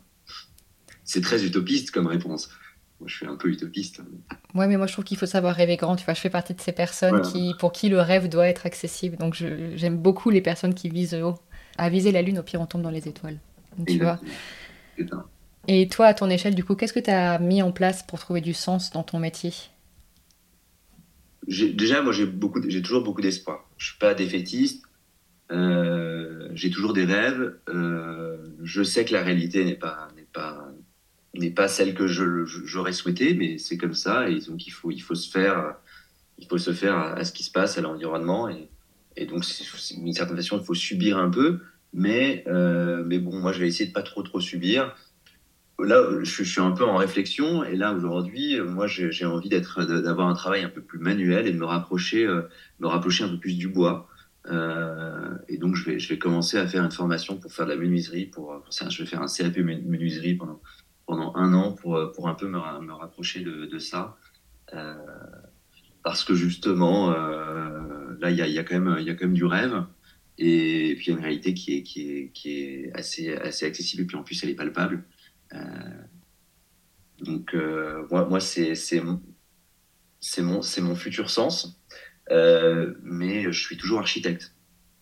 [1.05, 2.51] c'est très utopiste comme réponse.
[3.01, 4.03] Moi, je suis un peu utopiste.
[4.55, 5.97] Ouais, mais moi, je trouve qu'il faut savoir rêver grand.
[5.97, 8.67] Tu vois, je fais partie de ces personnes qui, pour qui le rêve doit être
[8.67, 9.17] accessible.
[9.17, 11.39] Donc, j'aime beaucoup les personnes qui visent haut.
[11.79, 13.39] À viser la lune, au pire, on tombe dans les étoiles.
[13.89, 14.21] tu vois.
[15.67, 18.19] Et toi, à ton échelle, du coup, qu'est-ce que tu as mis en place pour
[18.19, 19.53] trouver du sens dans ton métier?
[21.47, 23.69] Déjà, moi, j'ai beaucoup, j'ai toujours beaucoup d'espoir.
[23.77, 24.85] Je suis pas défaitiste.
[25.51, 27.57] Euh, j'ai toujours des rêves.
[27.69, 30.73] Euh, je sais que la réalité n'est pas, n'est pas,
[31.35, 34.29] n'est pas celle que j'aurais souhaité, mais c'est comme ça.
[34.29, 35.77] Et donc, il faut, il faut se faire,
[36.39, 38.49] il faut se faire à, ce qui se passe à l'environnement.
[38.49, 38.69] Et,
[39.17, 39.45] et donc,
[39.97, 41.61] d'une certaine façon, il faut subir un peu.
[41.93, 44.95] Mais, euh, mais bon, moi, je vais essayer de pas trop, trop subir
[45.85, 50.29] là, je, suis un peu en réflexion et là aujourd'hui, moi, j'ai envie d'être, d'avoir
[50.29, 52.43] un travail un peu plus manuel et de me rapprocher, euh,
[52.81, 54.09] me rapprocher un peu plus du bois.
[54.47, 57.73] Euh, et donc, je vais, je vais commencer à faire une formation pour faire de
[57.73, 58.27] la menuiserie.
[58.27, 60.61] Pour, ça, je vais faire un CAP menuiserie pendant,
[61.07, 62.59] pendant un an pour, pour un peu me,
[62.93, 64.17] rapprocher de, ça.
[64.75, 64.95] Euh,
[66.03, 69.35] parce que justement, là, il y a, y, a quand même, y a quand même
[69.35, 69.85] du rêve.
[70.39, 73.65] Et puis, il y a une réalité qui est, qui est, qui est assez, assez
[73.65, 74.03] accessible.
[74.03, 75.05] Et puis, en plus, elle est palpable.
[75.55, 75.59] Euh,
[77.21, 79.21] donc, euh, moi, moi c'est mon,
[80.39, 81.81] mon futur sens.
[82.31, 84.55] Euh, mais je suis toujours architecte.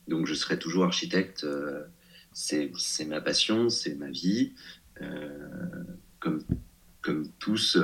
[0.08, 1.46] Donc je serai toujours architecte.
[2.32, 4.54] c'est ma passion, c'est ma vie.
[6.18, 6.42] comme,
[7.00, 7.78] comme tous,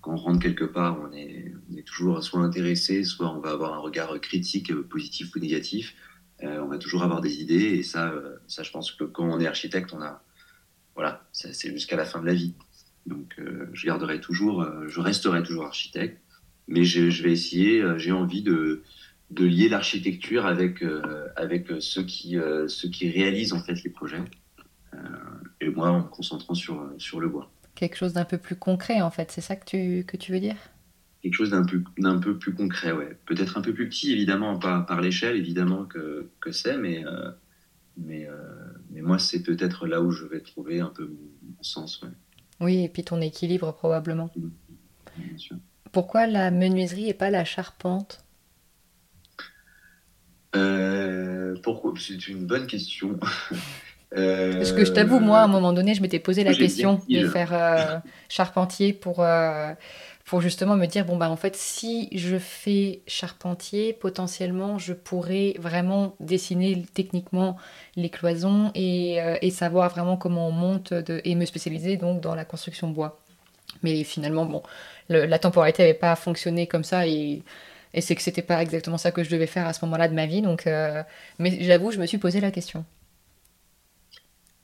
[0.00, 3.50] quand on rentre quelque part, on est, on est, toujours soit intéressé, soit on va
[3.50, 5.94] avoir un regard critique, positif ou négatif.
[6.42, 7.78] on va toujours avoir des idées.
[7.78, 8.12] Et ça,
[8.46, 10.22] ça, je pense que quand on est architecte, on a,
[10.94, 12.54] voilà, c'est jusqu'à la fin de la vie.
[13.06, 16.20] Donc, euh, je garderai toujours, euh, je resterai toujours architecte,
[16.68, 18.82] mais je, vais essayer, euh, j'ai envie de,
[19.30, 20.84] de lier l'architecture avec,
[21.36, 22.36] avec ceux, qui,
[22.68, 24.22] ceux qui réalisent en fait les projets.
[25.60, 27.50] et moi, en me concentrant sur, sur le bois.
[27.74, 30.40] Quelque chose d'un peu plus concret, en fait, c'est ça que tu, que tu veux
[30.40, 30.56] dire?
[31.22, 33.16] Quelque chose d'un peu, d'un peu plus concret, ouais.
[33.26, 37.04] Peut-être un peu plus petit, évidemment, par, par l'échelle, évidemment que, que c'est, mais,
[37.96, 38.32] mais, euh,
[38.90, 42.02] mais moi, c'est peut-être là où je vais trouver un peu mon, sens.
[42.60, 44.30] Oui, et puis ton équilibre probablement.
[44.36, 44.48] Mmh,
[45.16, 45.56] bien sûr.
[45.92, 48.24] Pourquoi la menuiserie et pas la charpente?
[50.56, 51.92] Euh, Pourquoi?
[51.98, 53.18] C'est une bonne question.
[54.14, 57.26] Parce que je t'avoue, moi, à un moment donné, je m'étais posé la question de
[57.28, 59.24] faire euh, charpentier pour,
[60.24, 65.54] pour justement me dire bon bah en fait si je fais charpentier potentiellement je pourrais
[65.58, 67.56] vraiment dessiner techniquement
[67.96, 72.20] les cloisons et, euh, et savoir vraiment comment on monte de, et me spécialiser donc
[72.20, 73.18] dans la construction bois.
[73.82, 74.62] Mais finalement bon
[75.08, 77.42] la temporalité n'avait pas fonctionné comme ça et,
[77.94, 80.14] et c'est que c'était pas exactement ça que je devais faire à ce moment-là de
[80.14, 81.02] ma vie donc euh,
[81.38, 82.84] mais j'avoue je me suis posé la question.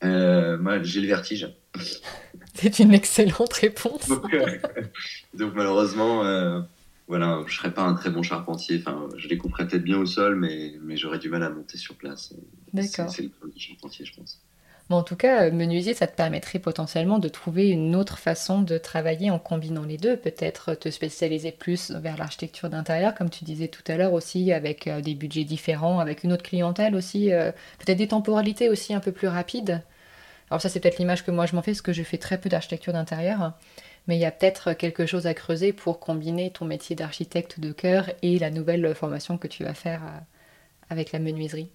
[0.03, 1.49] Euh, moi j'ai le vertige
[2.61, 4.07] c'est une excellente réponse.
[4.09, 6.59] donc, euh, malheureusement, euh,
[7.07, 8.79] voilà, je serais pas un très bon charpentier.
[8.79, 11.77] Enfin, je les couperais peut-être bien au sol, mais, mais j'aurais du mal à monter
[11.77, 12.33] sur place.
[12.73, 13.09] D'accord.
[13.09, 14.41] C'est le problème du charpentier, je pense.
[14.89, 18.79] Bon, en tout cas, menuisier, ça te permettrait potentiellement de trouver une autre façon de
[18.79, 20.17] travailler en combinant les deux.
[20.17, 24.87] Peut-être te spécialiser plus vers l'architecture d'intérieur, comme tu disais tout à l'heure aussi, avec
[24.87, 27.29] euh, des budgets différents, avec une autre clientèle aussi,
[27.77, 29.83] peut-être des temporalités aussi un peu plus rapides.
[30.49, 32.39] Alors ça, c'est peut-être l'image que moi je m'en fais, parce que je fais très
[32.39, 33.53] peu d'architecture d'intérieur.
[34.07, 37.71] Mais il y a peut-être quelque chose à creuser pour combiner ton métier d'architecte de
[37.71, 40.19] cœur et la nouvelle formation que tu vas faire euh,
[40.89, 41.69] avec la menuiserie.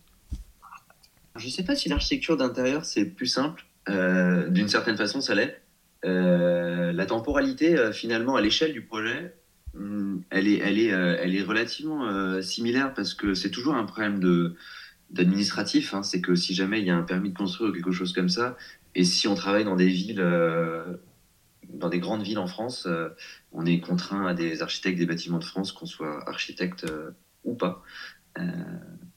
[1.37, 3.65] Je ne sais pas si l'architecture d'intérieur, c'est plus simple.
[3.89, 5.61] Euh, d'une certaine façon, ça l'est.
[6.05, 9.35] Euh, la temporalité, finalement, à l'échelle du projet,
[9.75, 14.19] hmm, elle est, elle est, elle est relativement similaire parce que c'est toujours un problème
[14.19, 14.57] de,
[15.15, 17.93] d'administratif, hein, c'est que si jamais il y a un permis de construire ou quelque
[17.93, 18.57] chose comme ça,
[18.95, 20.97] et si on travaille dans des villes, euh,
[21.69, 23.09] dans des grandes villes en France, euh,
[23.53, 27.11] on est contraint à des architectes des bâtiments de France, qu'on soit architecte euh,
[27.45, 27.83] ou pas.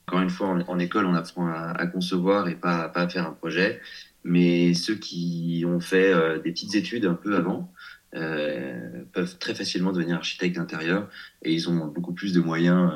[0.07, 3.33] encore une fois, en, école, on apprend à, concevoir et pas, pas, à faire un
[3.33, 3.81] projet,
[4.23, 7.73] mais ceux qui ont fait des petites études un peu avant,
[8.11, 11.09] peuvent très facilement devenir architectes d'intérieur
[11.41, 12.91] et ils ont beaucoup plus de moyens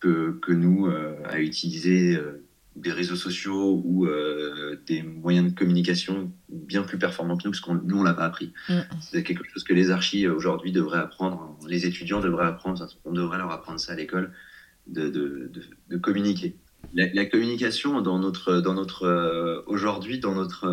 [0.00, 2.44] que, que nous euh, à utiliser euh,
[2.76, 7.60] des réseaux sociaux ou euh, des moyens de communication bien plus performants que nous, parce
[7.60, 8.52] qu'on nous, on l'a pas appris.
[8.68, 8.80] Mm.
[9.00, 13.38] C'est quelque chose que les archis aujourd'hui devraient apprendre, les étudiants devraient apprendre, on devrait
[13.38, 14.32] leur apprendre ça à l'école,
[14.86, 15.50] de, de,
[15.90, 16.56] de, communiquer.
[16.94, 20.66] La, communication dans notre, dans notre aujourd'hui, dans notre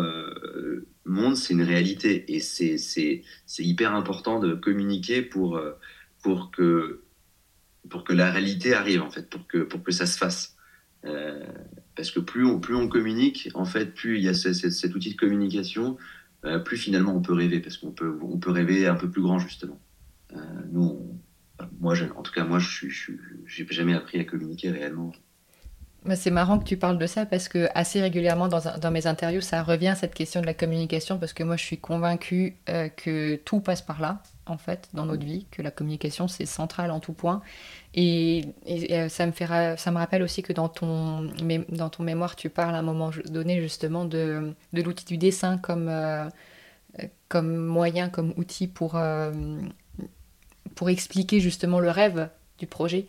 [1.04, 3.20] monde, c'est une réalité et c'est
[3.58, 5.60] hyper important de communiquer pour,
[6.22, 7.02] pour que
[7.88, 10.56] pour que la réalité arrive, en fait, pour que, pour que ça se fasse.
[11.04, 11.44] Euh,
[11.94, 15.12] parce que plus on, plus on communique, en fait, plus il y a cet outil
[15.12, 15.96] de communication,
[16.64, 19.38] plus finalement on peut rêver, parce qu'on peut, on peut rêver un peu plus grand
[19.40, 19.80] justement.
[20.70, 21.18] nous,
[21.80, 25.12] moi, en tout cas, moi, je n'ai jamais appris à communiquer réellement.
[26.14, 29.40] C'est marrant que tu parles de ça parce que assez régulièrement dans, dans, mes interviews,
[29.40, 33.36] ça revient cette question de la communication parce que moi je suis convaincue euh, que
[33.36, 37.00] tout passe par là en fait dans notre vie, que la communication c'est central en
[37.00, 37.42] tout point.
[37.94, 41.28] Et, euh, ça, me fait, ça rappelle aussi que dans ton,
[41.70, 45.88] dans ton mémoire, tu parles à un moment donné justement de, l'outil du dessin comme,
[45.88, 46.28] euh,
[47.34, 49.00] moyen, comme outil pour
[50.86, 53.06] expliquer justement le rêve du projet.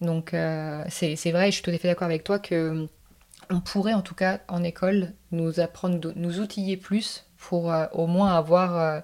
[0.00, 2.86] Donc euh, c'est vrai, je suis tout à fait d'accord avec toi que euh,
[3.50, 8.06] on pourrait en tout cas en école nous apprendre, nous outiller plus pour euh, au
[8.06, 9.02] moins avoir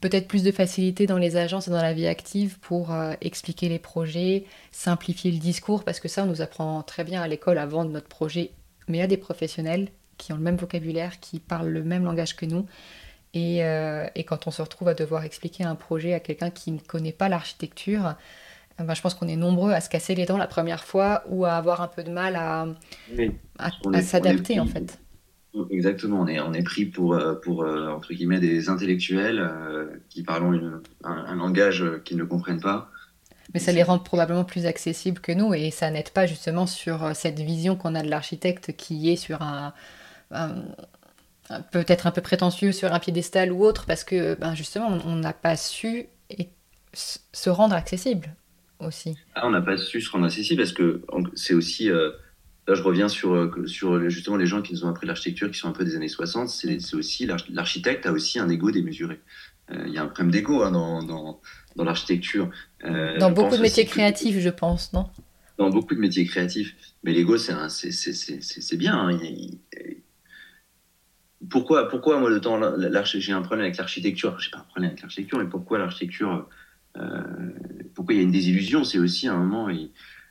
[0.00, 3.78] peut-être plus de facilité dans les agences et dans la vie active pour expliquer les
[3.78, 7.66] projets, simplifier le discours, parce que ça on nous apprend très bien à l'école à
[7.66, 8.52] vendre notre projet,
[8.86, 12.46] mais à des professionnels qui ont le même vocabulaire, qui parlent le même langage que
[12.46, 12.64] nous.
[13.34, 13.60] Et
[14.24, 17.28] quand on se retrouve à devoir expliquer un projet à quelqu'un qui ne connaît pas
[17.28, 18.14] l'architecture,
[18.84, 21.44] bah, je pense qu'on est nombreux à se casser les dents la première fois ou
[21.44, 22.66] à avoir un peu de mal à,
[23.58, 24.98] à, s'adapter en fait.
[25.70, 29.86] Exactement, on est, on est pris pour, euh, pour euh, entre guillemets, des intellectuels euh,
[30.08, 32.90] qui parlent un, langage qu'ils ne comprennent pas.
[33.54, 37.16] Mais ça les rend probablement plus accessibles que nous et ça n'aide pas justement sur
[37.16, 39.72] cette vision qu'on a de l'architecte qui est sur un,
[41.72, 45.32] peut-être un peu prétentieux sur un piédestal ou autre parce que ben justement on n'a
[45.32, 46.08] pas su
[46.92, 48.34] se rendre accessible
[48.80, 51.02] aussi ah, On n'a pas su se rendre accessible parce que
[51.34, 51.90] c'est aussi.
[51.90, 52.10] Euh,
[52.66, 55.58] là, je reviens sur, euh, sur justement les gens qui nous ont appris l'architecture, qui
[55.58, 56.48] sont un peu des années 60.
[56.48, 57.28] C'est aussi.
[57.50, 59.20] L'architecte a aussi un ego démesuré.
[59.70, 61.40] Euh, il y a un problème d'ego hein, dans, dans,
[61.76, 62.50] dans l'architecture.
[62.82, 65.08] dans beaucoup de métiers créatifs, je pense, non?
[65.58, 66.74] Dans beaucoup de métiers créatifs.
[67.02, 69.08] Mais l'ego, c'est bien.
[69.08, 69.18] Hein,
[71.50, 72.60] pourquoi, pourquoi, moi, le temps,
[73.04, 76.48] j'ai un problème avec l'architecture J'ai pas un problème avec l'architecture, mais pourquoi l'architecture
[77.94, 78.84] pourquoi il y a une désillusion?
[78.84, 79.68] C'est aussi à un moment,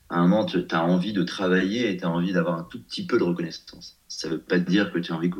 [0.10, 2.82] à un moment, tu as envie de travailler et tu as envie d'avoir un tout
[2.82, 4.00] petit peu de reconnaissance.
[4.08, 5.32] Ça ne veut pas dire que tu as envie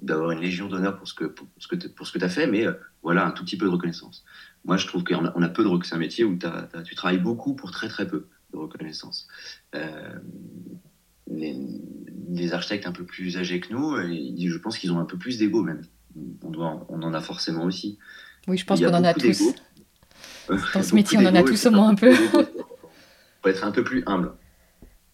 [0.00, 1.76] d'avoir une légion d'honneur pour ce que, pour ce que,
[2.18, 4.24] tu as fait, mais euh, voilà, un tout petit peu de reconnaissance.
[4.64, 6.38] Moi, je trouve qu'on a, peu de C'est un métier où
[6.84, 9.28] tu travailles beaucoup pour très très peu de reconnaissance.
[9.74, 10.18] Euh,
[11.30, 15.38] les, architectes un peu plus âgés que nous, je pense qu'ils ont un peu plus
[15.38, 15.82] d'ego même.
[16.42, 17.98] On en a forcément aussi.
[18.46, 19.42] Oui, je pense qu'on en a tous.
[20.74, 22.12] Dans ce métier, on en a tous au moins un peu.
[22.12, 24.32] Il faut être un peu plus humble.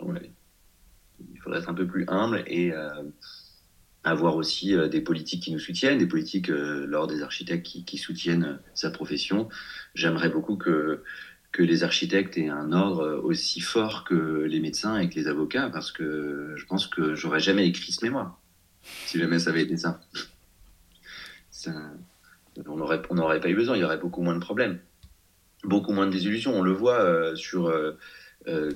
[0.00, 3.02] Il faudrait être un peu plus humble et euh,
[4.04, 7.98] avoir aussi euh, des politiques qui nous soutiennent, des politiques euh, lors des architectes qui,
[7.98, 9.48] soutiennent sa profession.
[9.94, 11.02] J'aimerais beaucoup que,
[11.52, 15.68] que les architectes aient un ordre aussi fort que les médecins et que les avocats,
[15.70, 18.40] parce que je pense que j'aurais jamais écrit ce mémoire
[19.06, 20.00] si jamais ça avait été ça.
[22.66, 24.78] on n'aurait pas eu besoin, il y aurait beaucoup moins de problèmes
[25.64, 26.54] beaucoup moins de désillusions.
[26.54, 27.92] On le voit euh, sur euh,
[28.48, 28.72] euh,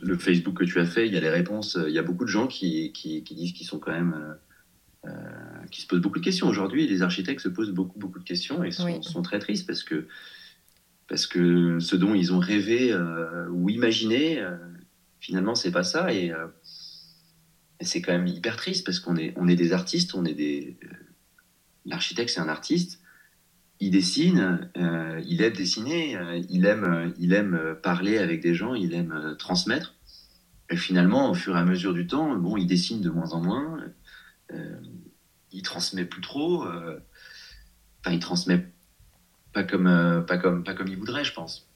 [0.00, 2.24] le Facebook que tu as fait, il y a les réponses, il y a beaucoup
[2.24, 4.36] de gens qui, qui, disent qu'ils sont quand même...
[5.70, 6.48] qui se posent beaucoup de questions.
[6.48, 10.06] Aujourd'hui, les architectes se posent beaucoup, beaucoup de questions et sont, très tristes parce que,
[11.08, 12.94] parce que ce dont ils ont rêvé
[13.50, 14.42] ou imaginé,
[15.20, 16.12] finalement, c'est pas ça.
[16.14, 16.32] Et,
[17.80, 20.34] et c'est quand même hyper triste parce qu'on est, on est des artistes, on est
[20.34, 20.76] des.
[21.84, 23.03] L'architecte, c'est un artiste
[23.84, 28.74] il dessine, euh, il aime dessiner, euh, il aime, il aime parler avec des gens,
[28.74, 29.94] il aime euh, transmettre.
[30.70, 33.40] Et finalement, au fur et à mesure du temps, bon, il dessine de moins en
[33.40, 33.78] moins,
[35.52, 36.64] il transmet plus trop.
[36.64, 38.66] Enfin, il transmet
[39.52, 41.68] pas comme, pas comme, pas comme il voudrait, je pense.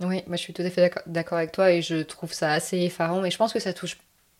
[0.00, 2.78] Oui, moi je suis tout à fait d'accord avec toi et je trouve ça assez
[2.78, 3.22] effarant.
[3.26, 3.98] Et je pense que ça touche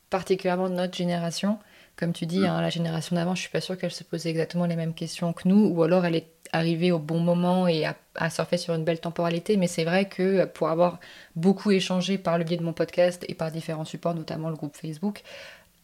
[0.08, 1.58] particulièrement notre génération
[1.96, 2.44] comme tu dis, mm.
[2.44, 5.32] hein, la génération d'avant, je suis pas sûre qu'elle se posait exactement les mêmes questions
[5.32, 8.84] que nous, ou alors elle est arrivée au bon moment et a, surfé sur une
[8.84, 9.56] belle temporalité.
[9.56, 11.00] Mais c'est vrai que pour avoir
[11.34, 14.76] beaucoup échangé par le biais de mon podcast et par différents supports, notamment le groupe
[14.76, 15.22] Facebook,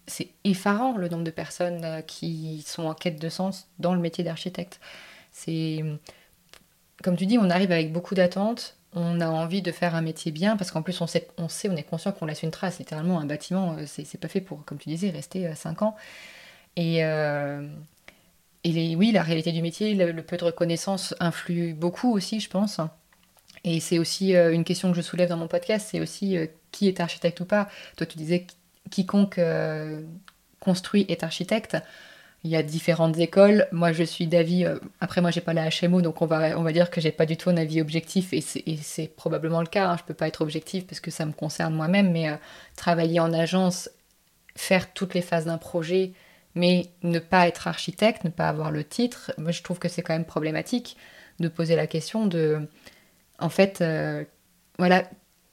[0.06, 4.00] c'est effarant le nombre de personnes euh, qui sont en quête de sens dans le
[4.00, 4.80] métier d'architecte.
[5.30, 5.82] C'est,
[7.02, 10.32] comme tu dis, on arrive avec beaucoup d'attentes, on a envie de faire un métier
[10.32, 12.78] bien parce qu'en plus on sait, on on est conscient qu'on laisse une trace.
[12.78, 15.96] Littéralement, un bâtiment, euh, c'est pas fait pour, comme tu disais, rester 5 euh, ans.
[16.76, 17.66] Et, euh,
[18.64, 22.80] oui, la réalité du métier, le, peu de reconnaissance influe beaucoup aussi, je pense.
[23.64, 26.36] Et c'est aussi une question que je soulève dans mon podcast, c'est aussi
[26.70, 27.68] qui est architecte ou pas.
[27.96, 28.46] Toi, tu disais
[28.90, 29.40] quiconque
[30.60, 31.76] construit est architecte.
[32.44, 33.68] Il y a différentes écoles.
[33.70, 34.64] Moi, je suis d'avis.
[34.64, 37.12] Euh, après, moi, j'ai pas la HMO, donc on va, on va dire que j'ai
[37.12, 39.88] pas du tout un avis objectif, et c'est probablement le cas.
[39.88, 39.96] Hein.
[39.98, 42.36] Je peux pas être objectif parce que ça me concerne moi-même, mais euh,
[42.76, 43.90] travailler en agence,
[44.56, 46.12] faire toutes les phases d'un projet,
[46.54, 50.02] Mais ne pas être architecte, ne pas avoir le titre, moi je trouve que c'est
[50.02, 50.96] quand même problématique
[51.40, 52.68] de poser la question de,
[53.38, 54.24] en fait, euh,
[54.78, 55.04] voilà,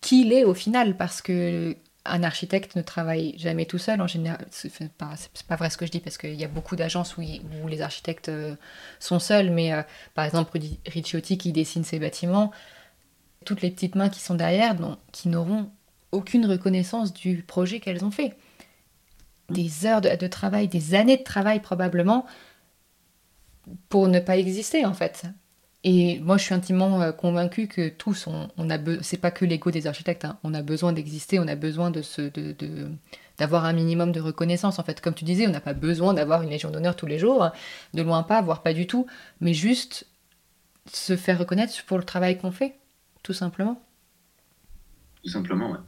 [0.01, 1.75] qui il est au final, parce que
[2.05, 4.45] un architecte ne travaille jamais tout seul en général.
[4.51, 5.15] C'est pas,
[5.47, 7.21] pas vrai ce que je dis parce qu'il y a beaucoup d'agences où,
[7.67, 8.55] les architectes euh,
[8.99, 9.81] sont seuls, mais euh,
[10.15, 12.51] par exemple Ricciotti qui dessine ses bâtiments,
[13.45, 14.75] toutes les petites mains qui sont derrière,
[15.11, 15.69] qui n'auront
[16.11, 18.35] aucune reconnaissance du projet qu'elles ont fait.
[19.49, 22.25] Des heures de, travail, des années de travail probablement,
[23.89, 25.25] pour ne pas exister en fait.
[25.83, 29.45] Et moi, je suis intimement euh, convaincue que tous, on, on a c'est pas que
[29.45, 30.37] l'ego des architectes, hein.
[30.43, 32.29] on a besoin d'exister, on a besoin de se,
[33.37, 34.77] d'avoir un minimum de reconnaissance.
[34.77, 37.17] En fait, comme tu disais, on n'a pas besoin d'avoir une légion d'honneur tous les
[37.17, 37.49] jours,
[37.93, 39.07] de loin pas, voire pas du tout,
[39.39, 40.05] mais juste
[40.91, 42.75] se faire reconnaître pour le travail qu'on fait,
[43.23, 43.81] tout simplement.
[45.23, 45.79] Tout simplement, ouais.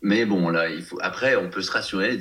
[0.00, 0.68] Mais bon, là.
[1.00, 2.18] Après, on peut se rassurer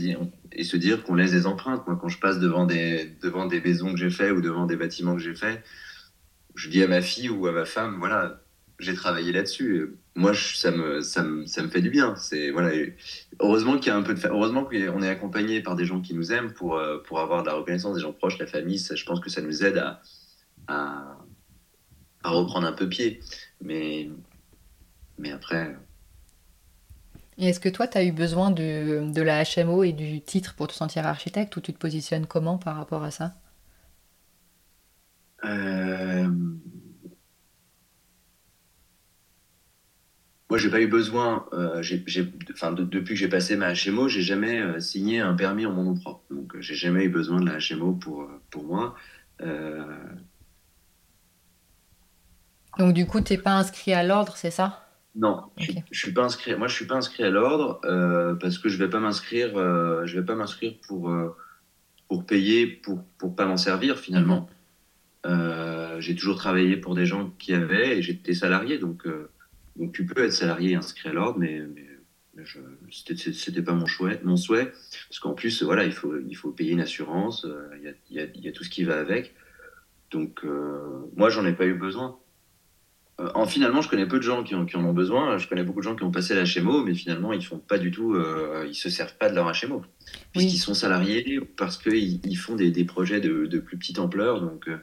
[0.52, 1.86] et se dire qu'on laisse des empreintes.
[1.88, 4.76] Moi, quand je passe devant des, devant des maisons que j'ai fait ou devant des
[4.76, 5.64] bâtiments que j'ai fait,
[6.58, 8.41] je dis à ma fille ou à ma femme, voilà,
[8.80, 9.95] j'ai travaillé là-dessus.
[10.16, 12.16] Moi, ça me, ça me, ça me fait du bien.
[12.16, 12.76] C'est voilà.
[13.39, 16.16] Heureusement qu'il y a un peu de, heureusement qu'on est accompagné par des gens qui
[16.16, 18.80] nous aiment pour, euh, pour avoir de la reconnaissance des gens proches, la famille.
[18.80, 20.01] Je pense que ça nous aide à,
[20.68, 21.18] à,
[22.24, 23.20] reprendre un peu pied.
[23.62, 24.10] Mais,
[25.20, 25.76] mais après
[27.39, 30.55] et est-ce que toi, tu as eu besoin de, de, la HMO et du titre
[30.55, 33.36] pour te sentir architecte ou tu te positionnes comment par rapport à ça?
[35.46, 36.28] Euh...
[40.50, 41.46] Moi, j'ai pas eu besoin.
[41.52, 41.84] Euh,
[42.54, 45.84] enfin, depuis que j'ai passé ma HMO, j'ai jamais euh, signé un permis en mon
[45.84, 46.24] nom propre.
[46.32, 48.96] Donc, euh, j'ai jamais eu besoin de la HMO pour, pour moi.
[52.78, 54.88] Donc, du coup, t'es pas inscrit à l'ordre, c'est ça?
[55.18, 56.56] Non, je, je, suis pas inscrit.
[56.56, 59.58] Moi, je suis pas inscrit à l'ordre euh, parce que je vais pas m'inscrire.
[59.58, 61.36] Euh, je vais pas m'inscrire pour euh,
[62.08, 64.48] pour payer pour pour pas m'en servir finalement.
[65.26, 65.99] Mhm.
[65.99, 69.07] j'ai toujours travaillé pour des gens qui avaient et j'étais salarié donc
[69.76, 71.88] donc tu peux être salarié inscrit à l'ordre mais, mais,
[72.36, 72.43] mais
[72.91, 74.72] c'était pas mon souhait mon souhait
[75.09, 77.47] parce qu'en plus voilà il faut il faut payer une assurance
[77.78, 79.36] il y a, y, a, y, a, tout ce qui va avec
[80.11, 80.45] donc
[81.15, 82.18] moi j'en ai pas eu besoin
[83.20, 85.38] euh, en, finalement, je connais peu de gens qui en, ont besoin.
[85.38, 87.78] Je connais beaucoup de gens qui ont passé la HMO, mais finalement, ils font pas
[87.78, 89.82] du tout, euh, ils se servent pas de leur HMO,
[90.34, 94.41] puisqu'ils sont salariés parce qu'ils ils font des, projets de, plus petite ampleur.
[94.41, 94.78] Donc, euh,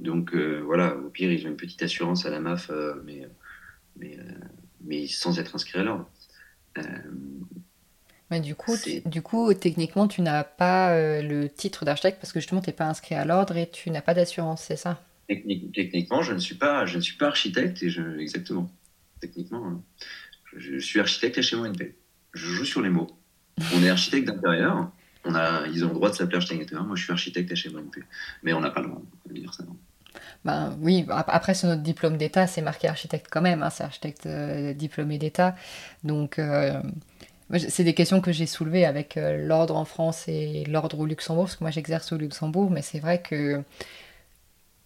[0.00, 2.70] donc voilà, au pire, ils ont une petite assurance à la MAF,
[3.04, 3.28] mais,
[3.96, 4.18] mais,
[4.82, 6.10] mais sans être inscrits à l'ordre.
[8.30, 8.76] Mais du coup,
[9.06, 12.86] du coup, techniquement, tu n'as pas le titre d'architecte parce que justement, tu n'es pas
[12.86, 15.02] inscrit à l'ordre et tu n'as pas d'assurance, c'est ça?
[15.30, 18.70] Techniquement, je ne suis pas, je ne suis pas architecte et je, exactement.
[19.20, 19.82] Techniquement, hein.
[20.56, 21.94] je, suis architecte chez NP.
[22.32, 23.06] Je joue sur les mots.
[23.74, 24.90] On est architecte d'intérieur.
[25.24, 26.86] On a, ils ont le droit de s'appeler architecte d'intérieur.
[26.86, 28.02] Moi, je suis architecte chez NP.
[28.42, 29.64] Mais on n'a pas le droit de dire ça.
[30.44, 34.26] Ben, oui, après sur notre diplôme d'État, c'est marqué architecte quand même, hein, c'est architecte
[34.26, 35.54] euh, diplômé d'État.
[36.04, 36.80] Donc, euh,
[37.68, 41.44] c'est des questions que j'ai soulevées avec euh, l'ordre en France et l'ordre au Luxembourg,
[41.44, 43.62] parce que moi j'exerce au Luxembourg, mais c'est vrai que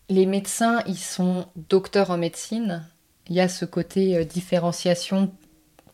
[0.08, 2.84] les médecins, ils sont docteurs en médecine.
[3.28, 5.32] Il y a ce côté différenciation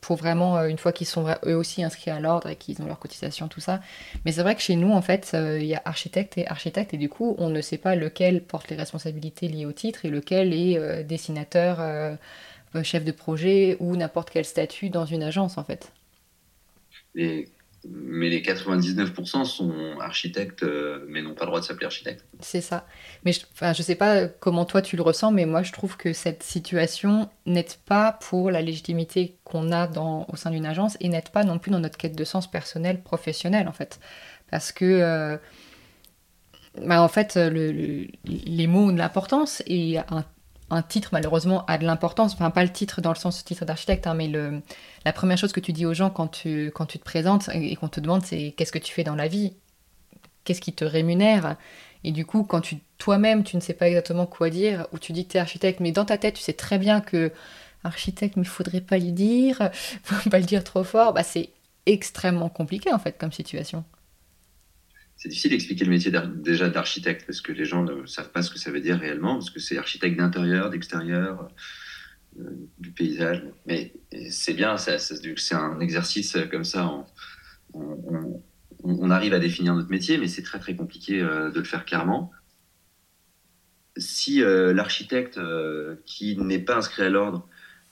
[0.01, 2.87] pour vraiment, euh, une fois qu'ils sont eux aussi inscrits à l'ordre et qu'ils ont
[2.87, 3.81] leur cotisation, tout ça.
[4.25, 6.95] Mais c'est vrai que chez nous, en fait, euh, il y a architecte et architecte,
[6.95, 10.11] et du coup, on ne sait pas lequel porte les responsabilités liées au titre et
[10.11, 12.19] lequel est dessinateur,
[12.83, 15.93] chef de projet ou n'importe quel statut dans une agence, en fait.
[17.15, 17.49] Et
[17.89, 22.25] mais les 99% sont architectes, euh, mais n'ont pas le droit de s'appeler architecte.
[22.41, 22.87] C'est ça.
[23.25, 23.41] Mais je,
[23.73, 27.31] je sais pas comment toi tu le ressens, mais moi je trouve que cette situation
[27.47, 31.45] n'aide pas pour la légitimité qu'on a dans, au sein d'une agence et n'aide pas
[31.45, 33.99] non plus dans notre quête de sens personnel, professionnel en fait.
[34.51, 35.39] Parce que, euh,
[36.85, 40.25] bah, en fait, le, les mots ont de l'importance et un
[40.71, 42.35] un titre, malheureusement, a de l'importance.
[42.35, 44.63] Enfin, pas le titre dans le sens titre d'architecte, hein, mais le,
[45.05, 47.75] la première chose que tu dis aux gens quand tu, quand tu te présentes et,
[47.77, 49.55] qu'on te demande, c'est qu'est-ce que tu fais dans la vie?
[50.45, 51.57] Qu'est-ce qui te rémunère?
[52.05, 55.13] Et du coup, quand tu toi-même, tu ne sais pas exactement quoi dire, ou tu
[55.13, 57.33] dis que tu es architecte, mais dans ta tête, tu sais très bien que
[57.85, 59.71] architecte, mais il faudrait pas le dire,
[60.03, 61.51] faut pas le dire trop fort, bah, c'est
[61.87, 63.85] extrêmement compliqué, en fait, comme situation
[65.21, 68.51] c'est difficile d'expliquer le métier déjà d'architecte parce que les gens ne savent pas ce
[68.51, 71.51] que ça veut dire réellement, parce que c'est architecte d'intérieur, d'extérieur,
[72.39, 72.45] euh,
[72.79, 73.45] du paysage.
[73.67, 73.93] Mais
[74.31, 77.05] c'est bien, c'est un exercice comme ça.
[77.75, 81.85] On, arrive à définir notre métier, mais c'est très très compliqué euh, de le faire
[81.85, 82.31] clairement.
[83.99, 85.39] Si euh, l'architecte
[86.07, 87.47] qui n'est pas inscrit à l'ordre,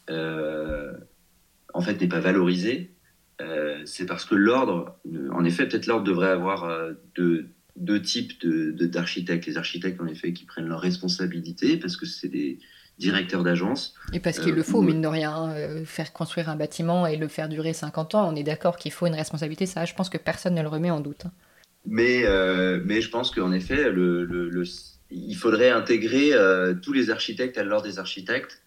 [0.09, 2.95] en fait, n'est pas valorisé,
[3.41, 4.99] euh, c'est parce que l'ordre,
[5.32, 6.68] en effet, peut-être l'ordre devrait avoir
[7.14, 9.45] deux, deux types d'architectes.
[9.45, 12.59] De, les architectes, en effet, qui prennent leurs responsabilités parce que c'est des
[12.99, 13.95] directeurs d'agence.
[14.12, 17.49] Et parce qu'il le faut, mine de rien, faire construire un bâtiment et le faire
[17.49, 19.66] durer 50 ans, on est d'accord qu'il faut une responsabilité.
[19.66, 21.24] Ça, je pense que personne ne le remet en doute.
[21.86, 22.24] Mais,
[22.84, 24.64] mais je pense qu'en effet, le, le,
[25.11, 26.32] il faudrait intégrer
[26.82, 28.61] tous les architectes à l'ordre des architectes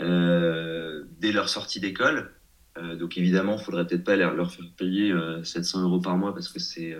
[0.00, 2.32] euh, dès leur sortie d'école.
[2.76, 6.34] Euh, donc évidemment, il faudrait peut-être pas leur, faire payer 700 euh, euros par mois
[6.34, 6.96] parce que c'est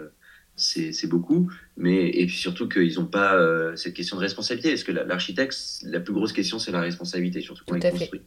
[0.57, 3.37] c'est beaucoup, mais et puis surtout qu'ils n'ont pas
[3.77, 4.71] cette question de responsabilité.
[4.71, 8.23] Parce que l'architecte, la, plus grosse question, c'est la responsabilité, surtout quand il construit.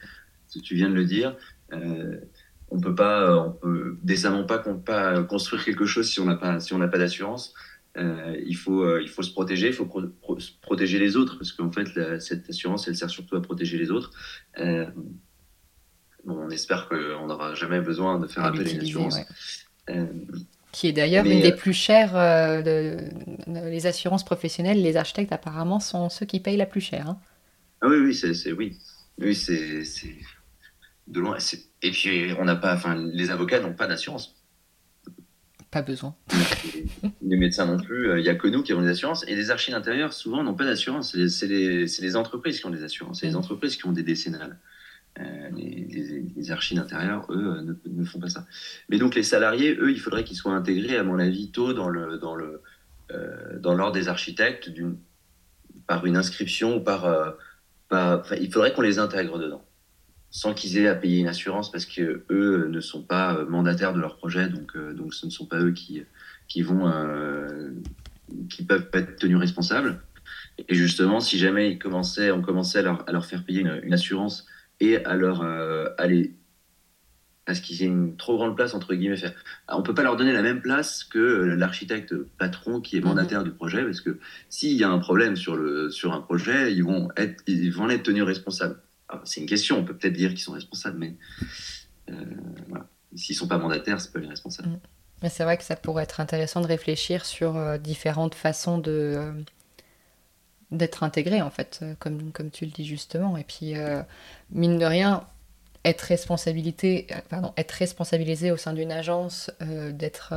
[0.62, 1.38] Tu viens de le dire.
[2.70, 6.60] on peut pas, on peut décemment pas, pas construire quelque chose si on n'a pas,
[6.60, 7.54] si on n'a pas d'assurance.
[7.98, 9.90] Euh, il, faut, euh, il faut se protéger, il faut
[10.62, 14.12] protéger les autres, parce qu'en fait, cette assurance, elle sert surtout à protéger les autres.
[16.28, 19.20] Euh, on espère qu'on n'aura jamais besoin de faire appel à une assurance.
[20.72, 22.14] qui est d'ailleurs une des plus chères,
[22.64, 22.98] de,
[23.48, 27.10] les assurances professionnelles, les architectes apparemment sont ceux qui payent la plus chère.
[27.10, 27.20] Hein.
[27.82, 28.78] Ah oui, oui, c'est oui.
[29.20, 29.84] Oui, c'est
[31.08, 31.38] de loin.
[31.82, 34.36] Et puis, on n'a pas, enfin, les avocats n'ont pas d'assurance.
[35.72, 36.16] Pas besoin.
[37.22, 38.18] les médecins non plus.
[38.18, 39.26] Il n'y a que nous qui avons des assurances.
[39.28, 41.16] Et les archives intérieures, souvent, n'ont pas d'assurance.
[41.28, 43.20] C'est les, les, entreprises qui ont des assurances.
[43.20, 43.38] C'est les mm.
[43.38, 44.60] entreprises qui ont des décennales.
[45.20, 48.46] Euh, les, les, archives intérieures, eux, ne, ne, font pas ça.
[48.90, 51.90] Mais donc, les salariés, eux, il faudrait qu'ils soient intégrés, à mon avis, tôt dans
[51.90, 52.62] le dans le
[53.12, 54.72] euh, l'ordre des architectes,
[55.88, 57.32] par une inscription ou par, euh,
[58.40, 59.64] il faudrait qu'on les intègre dedans
[60.30, 63.94] sans qu'ils aient à payer une assurance parce que eux ne sont pas euh, mandataires
[63.94, 66.04] de leur projet, donc, euh, donc ce ne sont pas eux qui,
[66.48, 67.72] qui vont euh,
[68.50, 70.02] qui peuvent être tenus responsables.
[70.68, 71.80] Et justement, si jamais
[72.32, 74.46] on commençait à leur, à leur faire payer une, assurance
[74.80, 75.42] et à leur
[75.98, 76.34] aller
[77.48, 79.34] à ce qu'ils aient une trop grande place entre guillemets faire.
[79.70, 81.20] On peut pas leur donner la même place que
[81.58, 84.20] l'architecte patron qui est mandataire du projet parce que
[84.50, 87.90] s'il y a un problème sur le sur un projet, ils vont être ils vont
[87.90, 88.82] être tenus responsables.
[89.24, 91.16] C'est une question, on peut peut-être dire qu'ils sont responsables, mais
[92.10, 92.14] euh,
[92.68, 92.88] voilà.
[93.16, 94.68] s'ils ne sont pas mandataires, c'est pas les responsables.
[94.68, 94.80] Mm.
[95.24, 98.92] Mais c'est vrai que ça pourrait être intéressant de réfléchir sur euh, différentes façons de
[98.92, 99.32] euh,
[100.72, 103.38] d'être intégré en fait, comme, comme tu le dis justement.
[103.38, 103.74] Et puis,
[104.52, 105.26] mine de rien,
[105.86, 110.34] être, responsabilité, pardon, être responsabilisé au sein d'une agence, d'être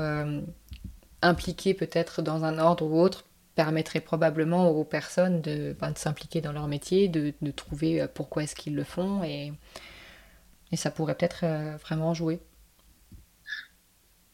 [1.23, 3.25] impliqué peut-être dans un ordre ou autre,
[3.55, 8.55] permettrait probablement aux personnes de, ben, s'impliquer dans leur métier, de, trouver euh, pourquoi est-ce
[8.55, 9.53] qu'ils le font, et,
[10.73, 12.41] et ça pourrait peut-être euh, vraiment jouer.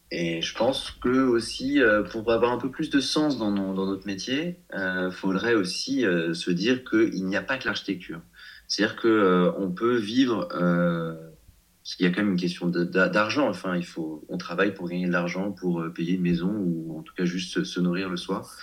[0.09, 4.07] Et je pense que aussi, euh, pour avoir un peu plus de sens dans, notre
[4.07, 8.21] métier, il faudrait aussi se dire qu'il n'y a pas que l'architecture.
[8.67, 13.47] C'est-à-dire qu'on on peut vivre, parce qu'il y a quand même une question d'argent.
[13.47, 17.01] Enfin, il faut, on travaille pour gagner de l'argent, pour payer une maison ou en
[17.01, 18.55] tout cas juste se nourrir le soir.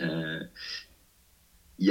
[0.00, 0.40] Euh,
[1.78, 1.90] il,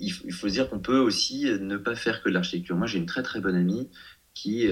[0.00, 2.76] il, faut se dire qu'on peut aussi ne pas faire que de l'architecture.
[2.76, 3.90] Moi, j'ai une très très bonne amie
[4.34, 4.68] qui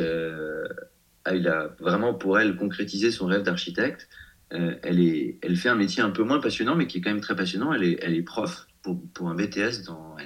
[1.29, 4.09] euh, a, vraiment pour elle concrétisé son rêve d'architecte.
[4.53, 7.37] Euh, elle, fait un métier un peu moins passionnant, mais qui est quand même très
[7.37, 7.73] passionnant.
[7.73, 10.17] Elle est, prof pour, un BTS dans,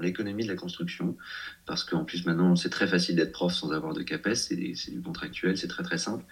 [0.00, 1.16] l'économie de la construction,
[1.64, 5.00] parce qu'en plus maintenant c'est très facile d'être prof sans avoir de CAPES, c'est du
[5.00, 6.24] contractuel, c'est très très simple.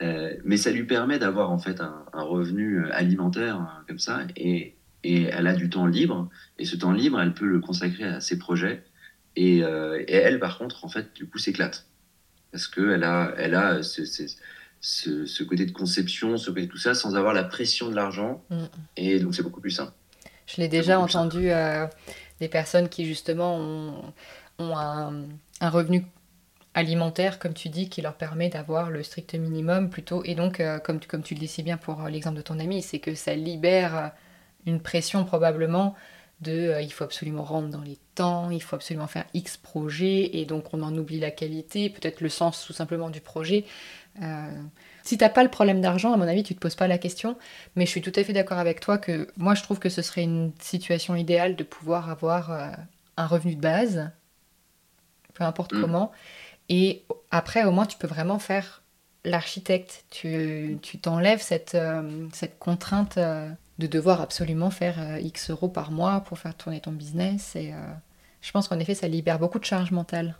[0.00, 5.46] mais ça lui permet d'avoir en fait un, revenu alimentaire hein, comme ça, et elle
[5.46, 8.84] a du temps libre et ce temps libre elle peut le consacrer à ses projets
[9.36, 11.86] et, euh, et elle par contre en fait du coup s'éclate
[12.52, 16.70] parce que elle a elle a ce, ce, ce, côté de conception ce côté de
[16.70, 18.42] tout ça sans avoir la pression de l'argent.
[18.50, 18.64] Mm.
[18.96, 19.92] et donc c'est beaucoup plus simple
[20.46, 21.86] je l'ai déjà entendu euh,
[22.40, 24.12] des personnes qui justement ont,
[24.58, 25.24] ont un,
[25.60, 26.04] un, revenu
[26.74, 30.24] alimentaire comme tu dis qui leur permet d'avoir le strict minimum plutôt.
[30.24, 32.82] Et donc euh, comme, comme tu le dis si bien pour l'exemple de ton ami
[32.82, 34.12] c'est que ça libère
[34.66, 35.94] une pression probablement
[36.40, 40.36] de euh, il faut absolument rentrer dans les temps, il faut absolument faire X projet,
[40.38, 43.64] et donc on en oublie la qualité, peut-être le sens tout simplement du projet.
[44.22, 44.62] Euh,
[45.02, 47.36] si t'as pas le problème d'argent, à mon avis, tu te poses pas la question,
[47.76, 50.02] mais je suis tout à fait d'accord avec toi que moi je trouve que ce
[50.02, 52.70] serait une situation idéale de pouvoir avoir euh,
[53.16, 54.10] un revenu de base,
[55.34, 55.80] peu importe mm.
[55.80, 56.12] comment,
[56.68, 58.82] et après au moins tu peux vraiment faire
[59.24, 61.76] l'architecte, tu t'enlèves cette,
[62.32, 63.18] cette contrainte
[63.80, 67.56] de devoir absolument faire euh, X euros par mois pour faire tourner ton business.
[67.56, 67.78] Et euh,
[68.40, 70.36] je pense qu'en effet, ça libère beaucoup de charges mentales.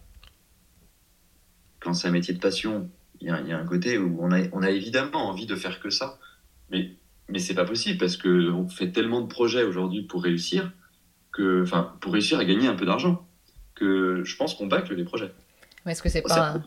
[1.81, 2.89] Quand c'est un métier de passion,
[3.21, 5.91] il y, a un côté où on a, on a évidemment envie de faire que
[5.91, 6.19] ça.
[6.71, 6.93] Mais,
[7.29, 10.71] mais c'est pas possible parce qu'on fait tellement de projets aujourd'hui pour réussir,
[11.33, 13.27] que, enfin, pour réussir à gagner un peu d'argent,
[13.75, 15.33] que je pense qu'on bâcle les projets.
[15.87, 16.61] Est-ce que c'est pas.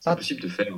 [0.00, 0.74] C'est impossible de faire.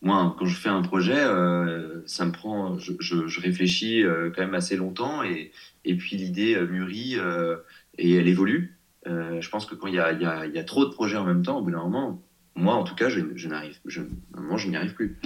[0.00, 4.54] Moi, quand je fais un projet, euh, ça me prend, je, réfléchis euh, quand même
[4.54, 5.50] assez longtemps et,
[5.84, 7.16] et puis l'idée euh, mûrit
[7.98, 8.78] et elle évolue.
[9.06, 11.42] Je pense que quand il y a, y y a trop de projets en même
[11.42, 12.22] temps, au bout d'un moment,
[12.54, 14.02] moi en tout cas, je, n'arrive, je,
[14.56, 15.18] je n'y arrive plus.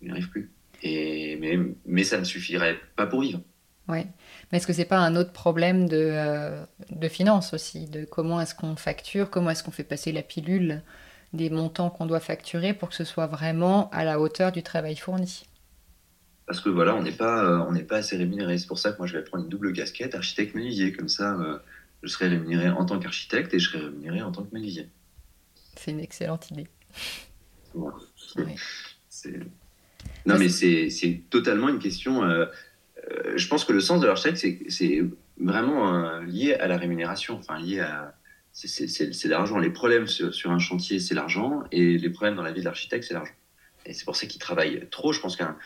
[0.00, 0.50] Je n'y arrive plus.
[0.82, 3.40] Et, mais, mais ça ne suffirait pas pour vivre.
[3.88, 4.06] Ouais.
[4.50, 6.58] Mais est-ce que c'est pas un autre problème de,
[6.90, 10.82] de finance aussi, de comment est-ce qu'on facture, comment est-ce qu'on fait passer la pilule?
[11.32, 14.96] Des montants qu'on doit facturer pour que ce soit vraiment à la hauteur du travail
[14.96, 15.44] fourni?
[16.46, 18.56] Parce que voilà, on n'est pas, euh, on n'est pas assez rémunéré.
[18.56, 20.94] C'est pour ça que moi, je vais prendre une double casquette, architecte menuisier.
[20.94, 21.58] Comme ça, euh,
[22.02, 24.88] je serai rémunéré en tant qu'architecte et je serai rémunéré en tant que menuisier.
[25.76, 26.66] C'est une excellente idée.
[27.74, 27.92] Ouais.
[30.24, 32.24] Non, mais c'est totalement une question.
[32.24, 32.46] euh,
[33.36, 35.02] je pense que le sens de l'architecte, c'est c'est
[35.38, 38.14] vraiment lié à la rémunération, enfin lié à.
[38.66, 39.58] C'est l'argent.
[39.58, 43.04] Les problèmes sur, un chantier, c'est l'argent, et les problèmes dans la vie de l'architecte,
[43.04, 43.34] c'est l'argent.
[43.86, 45.12] Et c'est pour ça qu'il travaille trop.
[45.12, 45.56] Je pense qu'un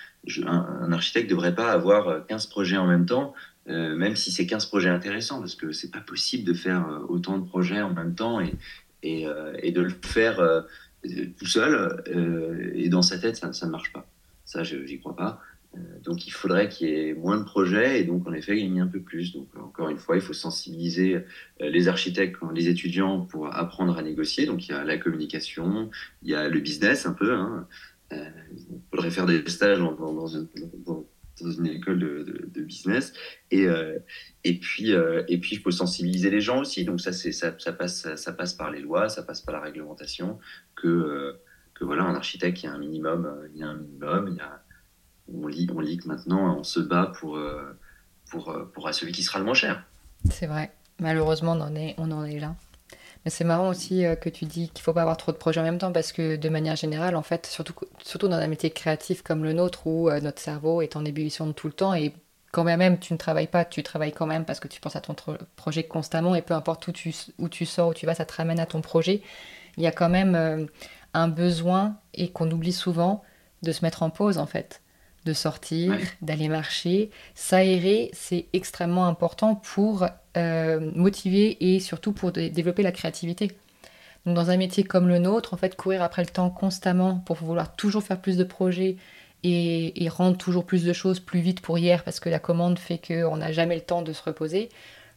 [0.92, 3.32] architecte ne devrait pas avoir euh, 15 projets en même temps,
[3.68, 6.98] euh, même si c'est 15 projets intéressants, parce que c'est pas possible de faire euh,
[7.08, 10.60] autant de projets en même temps et, euh, de le faire euh,
[11.38, 12.02] tout seul.
[12.08, 14.06] euh, et dans sa tête, ça, ne marche pas.
[14.44, 15.40] Ça, je j'y crois pas.
[15.74, 18.80] Euh, donc, il faudrait qu'il y ait moins de projets et donc, en effet, gagner
[18.80, 19.32] un peu plus.
[19.32, 21.22] Donc, encore une fois, il faut sensibiliser euh,
[21.60, 24.46] les architectes, les étudiants pour apprendre à négocier.
[24.46, 25.90] Donc, il y a la communication,
[26.22, 27.32] il y a le business un peu.
[27.32, 27.66] Hein.
[28.12, 33.14] Euh, il faudrait faire des stages dans, une, école de, business.
[33.50, 33.66] Et,
[34.44, 36.84] et, puis, et puis, il faut sensibiliser les gens aussi.
[36.84, 40.38] Donc, ça, ça, passe, ça, passe par les lois, ça passe par la réglementation.
[40.76, 41.36] Que,
[41.72, 43.48] que voilà, un architecte, il y a un minimum.
[43.54, 44.40] Il y a un minimum il y
[45.28, 47.78] on, lit, on lit que maintenant, on se bat pour, euh,
[48.30, 49.84] pour, euh, pour celui qui sera le moins cher.
[50.30, 50.72] C'est vrai.
[51.00, 52.54] Malheureusement, on en est, on en est là.
[53.24, 55.60] Mais c'est marrant aussi euh, que tu dis qu'il faut pas avoir trop de projets
[55.60, 58.70] en même temps parce que de manière générale, en fait, surtout, surtout dans un métier
[58.70, 62.14] créatif comme le nôtre où notre cerveau est en ébullition de tout le temps et
[62.50, 65.00] quand même tu ne travailles pas, tu travailles quand même parce que tu penses à
[65.00, 65.14] ton
[65.56, 68.34] projet constamment et peu importe où tu, où tu sors, où tu vas, ça te
[68.34, 69.22] ramène à ton projet.
[69.78, 70.68] Il y a quand même
[71.14, 73.22] un besoin et qu'on oublie souvent
[73.62, 74.81] de se mettre en pause en fait,
[75.24, 76.00] de sortir, Ouais.
[76.20, 77.10] d'aller marcher.
[77.34, 80.06] S'aérer, c'est extrêmement important pour
[80.36, 83.52] euh, motiver et surtout pour dé- développer la créativité.
[84.26, 87.36] Donc dans un métier comme le nôtre, en fait, courir après le temps constamment pour
[87.36, 88.96] vouloir toujours faire plus de projets
[89.42, 92.78] et, et rendre toujours plus de choses plus vite pour hier parce que la commande
[92.78, 94.68] fait qu'on n'a jamais le temps de se reposer,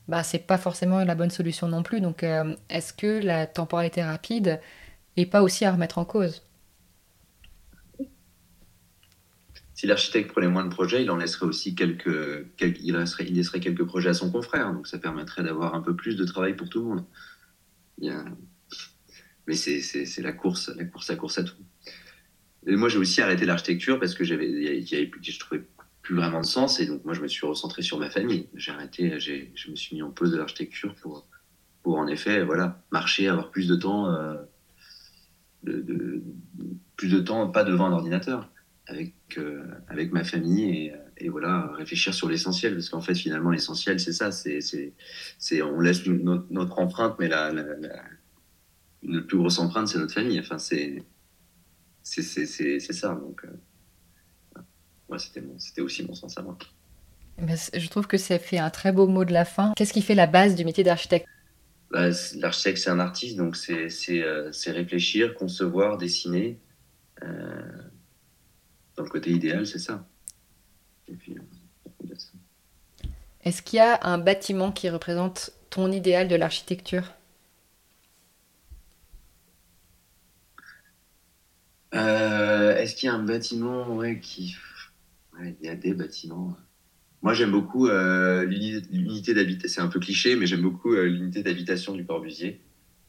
[0.08, 2.01] bah c'est pas forcément la bonne solution non plus.
[2.01, 4.60] Donc euh, est-ce que la temporalité rapide
[5.18, 6.41] est pas aussi à remettre en cause?
[9.76, 13.84] Si l'architecte prenait moins de projets, il en laisserait aussi quelques, quelques- il, laisserait, quelques
[13.84, 14.73] projets à son confrère.
[14.73, 17.05] Donc ça permettrait d'avoir un peu plus de travail pour tout le monde.
[19.47, 21.57] Mais c'est la course, la course à course à tout.
[22.65, 25.63] Et moi, j'ai aussi arrêté l'architecture parce que j'avais, je trouvais
[26.01, 26.80] plus vraiment de sens.
[26.80, 28.47] Et donc, moi, je me suis recentré sur ma famille.
[28.55, 31.28] J'ai arrêté, je me suis mis en pause de l'architecture pour,
[31.84, 34.36] pour en effet, voilà, marcher, avoir plus de temps, euh,
[36.95, 38.49] plus de temps, pas devant un ordinateur,
[38.88, 42.73] avec, euh, avec ma famille et, et voilà, réfléchir sur l'essentiel.
[42.75, 44.31] Parce qu'en fait, finalement, l'essentiel, c'est ça.
[44.31, 44.59] C'est,
[45.39, 48.03] c'est, on laisse notre, notre empreinte, mais la, la, la-
[49.03, 50.39] notre plus grosse empreinte, c'est notre famille.
[50.39, 51.03] Enfin, c'est,
[52.03, 53.15] c'est, c'est, ça.
[53.15, 53.49] Donc, euh,
[55.09, 56.57] ouais, c'était, mon- c'était aussi mon sens à moi.
[57.38, 59.73] Ben, c- je trouve que ça fait un très beau mot de la fin.
[59.75, 61.27] Qu'est-ce qui fait la base du métier d'architecte?
[61.91, 66.59] Bah, L'architecte, c'est un artiste, donc c'est, c'est, euh, c'est réfléchir, concevoir, dessiner.
[67.23, 67.61] Euh,
[68.96, 70.08] dans le côté idéal, c'est ça.
[71.08, 72.32] Et puis, euh, ça.
[73.43, 77.14] Est-ce qu'il y a un bâtiment qui représente ton idéal de l'architecture?
[81.93, 84.56] Euh, est-ce qu'il y a un bâtiment ouais, qui...
[85.38, 86.58] Ouais, il y a des bâtiments.
[87.22, 89.82] Moi, j'aime beaucoup euh, l'uni- l'unité d'habitation.
[89.82, 92.62] C'est un peu cliché, mais j'aime beaucoup euh, l'unité d'habitation du Corbusier.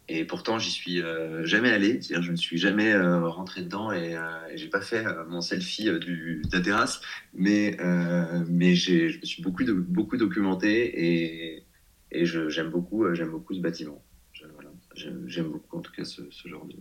[0.08, 2.00] Et pourtant, j'y suis euh, jamais allé.
[2.00, 5.24] C'est-à-dire, je ne suis jamais euh, rentré dedans et, euh, et j'ai pas fait euh,
[5.26, 7.00] mon selfie euh, du, de la terrasse.
[7.34, 11.66] Mais, euh, mais j'ai, je me suis beaucoup, de, beaucoup documenté et,
[12.12, 14.04] et je, j'aime beaucoup, euh, j'aime beaucoup ce bâtiment.
[14.32, 14.70] Je- voilà.
[14.94, 16.76] J'aime, j'aime beaucoup, en tout cas, ce, ce genre de.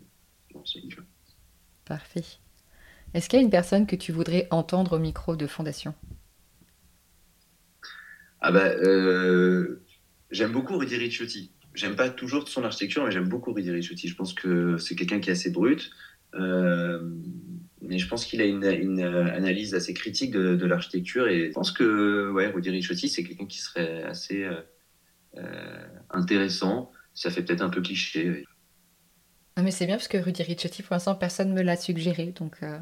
[1.85, 2.23] Parfait.
[3.15, 5.95] Est-ce qu'il y a une personne que tu voudrais entendre au micro de Fondation?
[8.41, 9.83] Ah bah, euh,
[10.31, 11.54] j'aime beaucoup Rudy Ricciotti.
[11.75, 14.07] J'aime pas toujours son architecture, mais j'aime beaucoup Rudy Ricciotti.
[14.07, 15.91] Je pense que c'est quelqu'un qui est assez brut,
[16.35, 17.01] euh,
[17.81, 21.27] mais je pense qu'il a une, une analyse assez critique de, de l'architecture.
[21.27, 24.61] Et je pense que ouais, Rudy Ricciotti, c'est quelqu'un qui serait assez euh,
[25.37, 26.91] euh, intéressant.
[27.13, 28.45] Ça fait peut-être un peu cliché.
[29.57, 32.27] Ah, mais c'est bien parce que Rudy Ricciotti, pour l'instant, personne ne me l'a suggéré.
[32.33, 32.79] Donc, euh,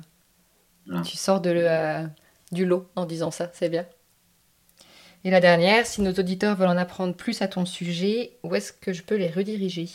[1.04, 2.10] Tu sors de le,
[2.52, 3.88] du lot en disant ça, c'est bien.
[5.26, 8.74] Et la dernière, si nos auditeurs veulent en apprendre plus à ton sujet, où est-ce
[8.74, 9.88] que je peux les rediriger?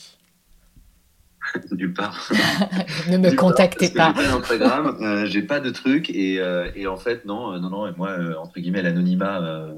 [1.71, 2.31] Du part.
[3.09, 4.15] ne me contactez pas.
[4.17, 7.59] J'ai pas d'Instagram, euh, j'ai pas de truc et, euh, et, en fait non, euh,
[7.59, 7.87] non, non.
[7.87, 9.69] Et moi, entre guillemets, l'anonymat,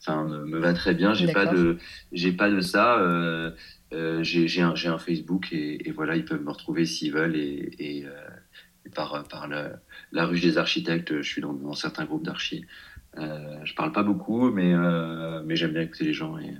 [0.00, 1.12] enfin, me, va très bien.
[1.12, 1.78] J'ai pas de,
[2.12, 3.00] j'ai pas de ça.
[4.22, 8.06] j'ai un, un, Facebook et, et, voilà, ils peuvent me retrouver s'ils veulent et, et
[8.94, 9.80] par, par la,
[10.12, 12.64] la, ruche des architectes, je suis dans, dans certains groupes d'archi.
[13.18, 16.54] Euh, je parle pas beaucoup, mais, euh, mais j'aime bien écouter les gens et,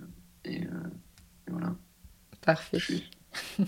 [0.44, 0.70] et, euh,
[1.48, 1.74] voilà.
[2.44, 2.78] Parfait.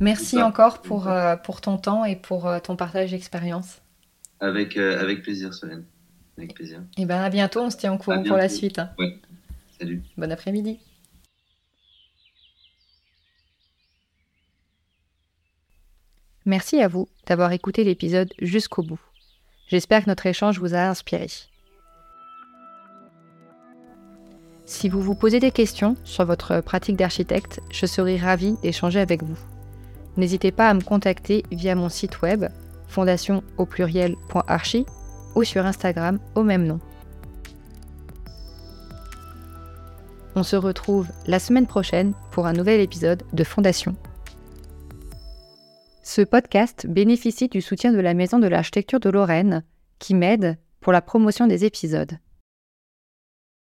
[0.00, 1.10] Merci encore pour,
[1.42, 3.80] pour ton temps et pour ton partage d'expérience.
[4.40, 5.84] Avec, avec plaisir, Solène.
[6.36, 6.80] Avec plaisir.
[6.98, 8.78] Et eh ben à bientôt, on se tient au courant pour la suite.
[8.78, 8.90] Hein.
[8.98, 9.18] Ouais.
[9.78, 10.02] Salut.
[10.18, 10.78] Bon après-midi.
[16.44, 19.00] Merci à vous d'avoir écouté l'épisode jusqu'au bout.
[19.68, 21.26] J'espère que notre échange vous a inspiré.
[24.66, 29.22] Si vous vous posez des questions sur votre pratique d'architecte, je serai ravie d'échanger avec
[29.22, 29.38] vous.
[30.16, 32.46] N'hésitez pas à me contacter via mon site web
[32.88, 34.84] fondation au pluriel.archi
[35.36, 36.80] ou sur Instagram au même nom.
[40.34, 43.94] On se retrouve la semaine prochaine pour un nouvel épisode de Fondation.
[46.02, 49.64] Ce podcast bénéficie du soutien de la Maison de l'Architecture de Lorraine
[49.98, 52.18] qui m'aide pour la promotion des épisodes.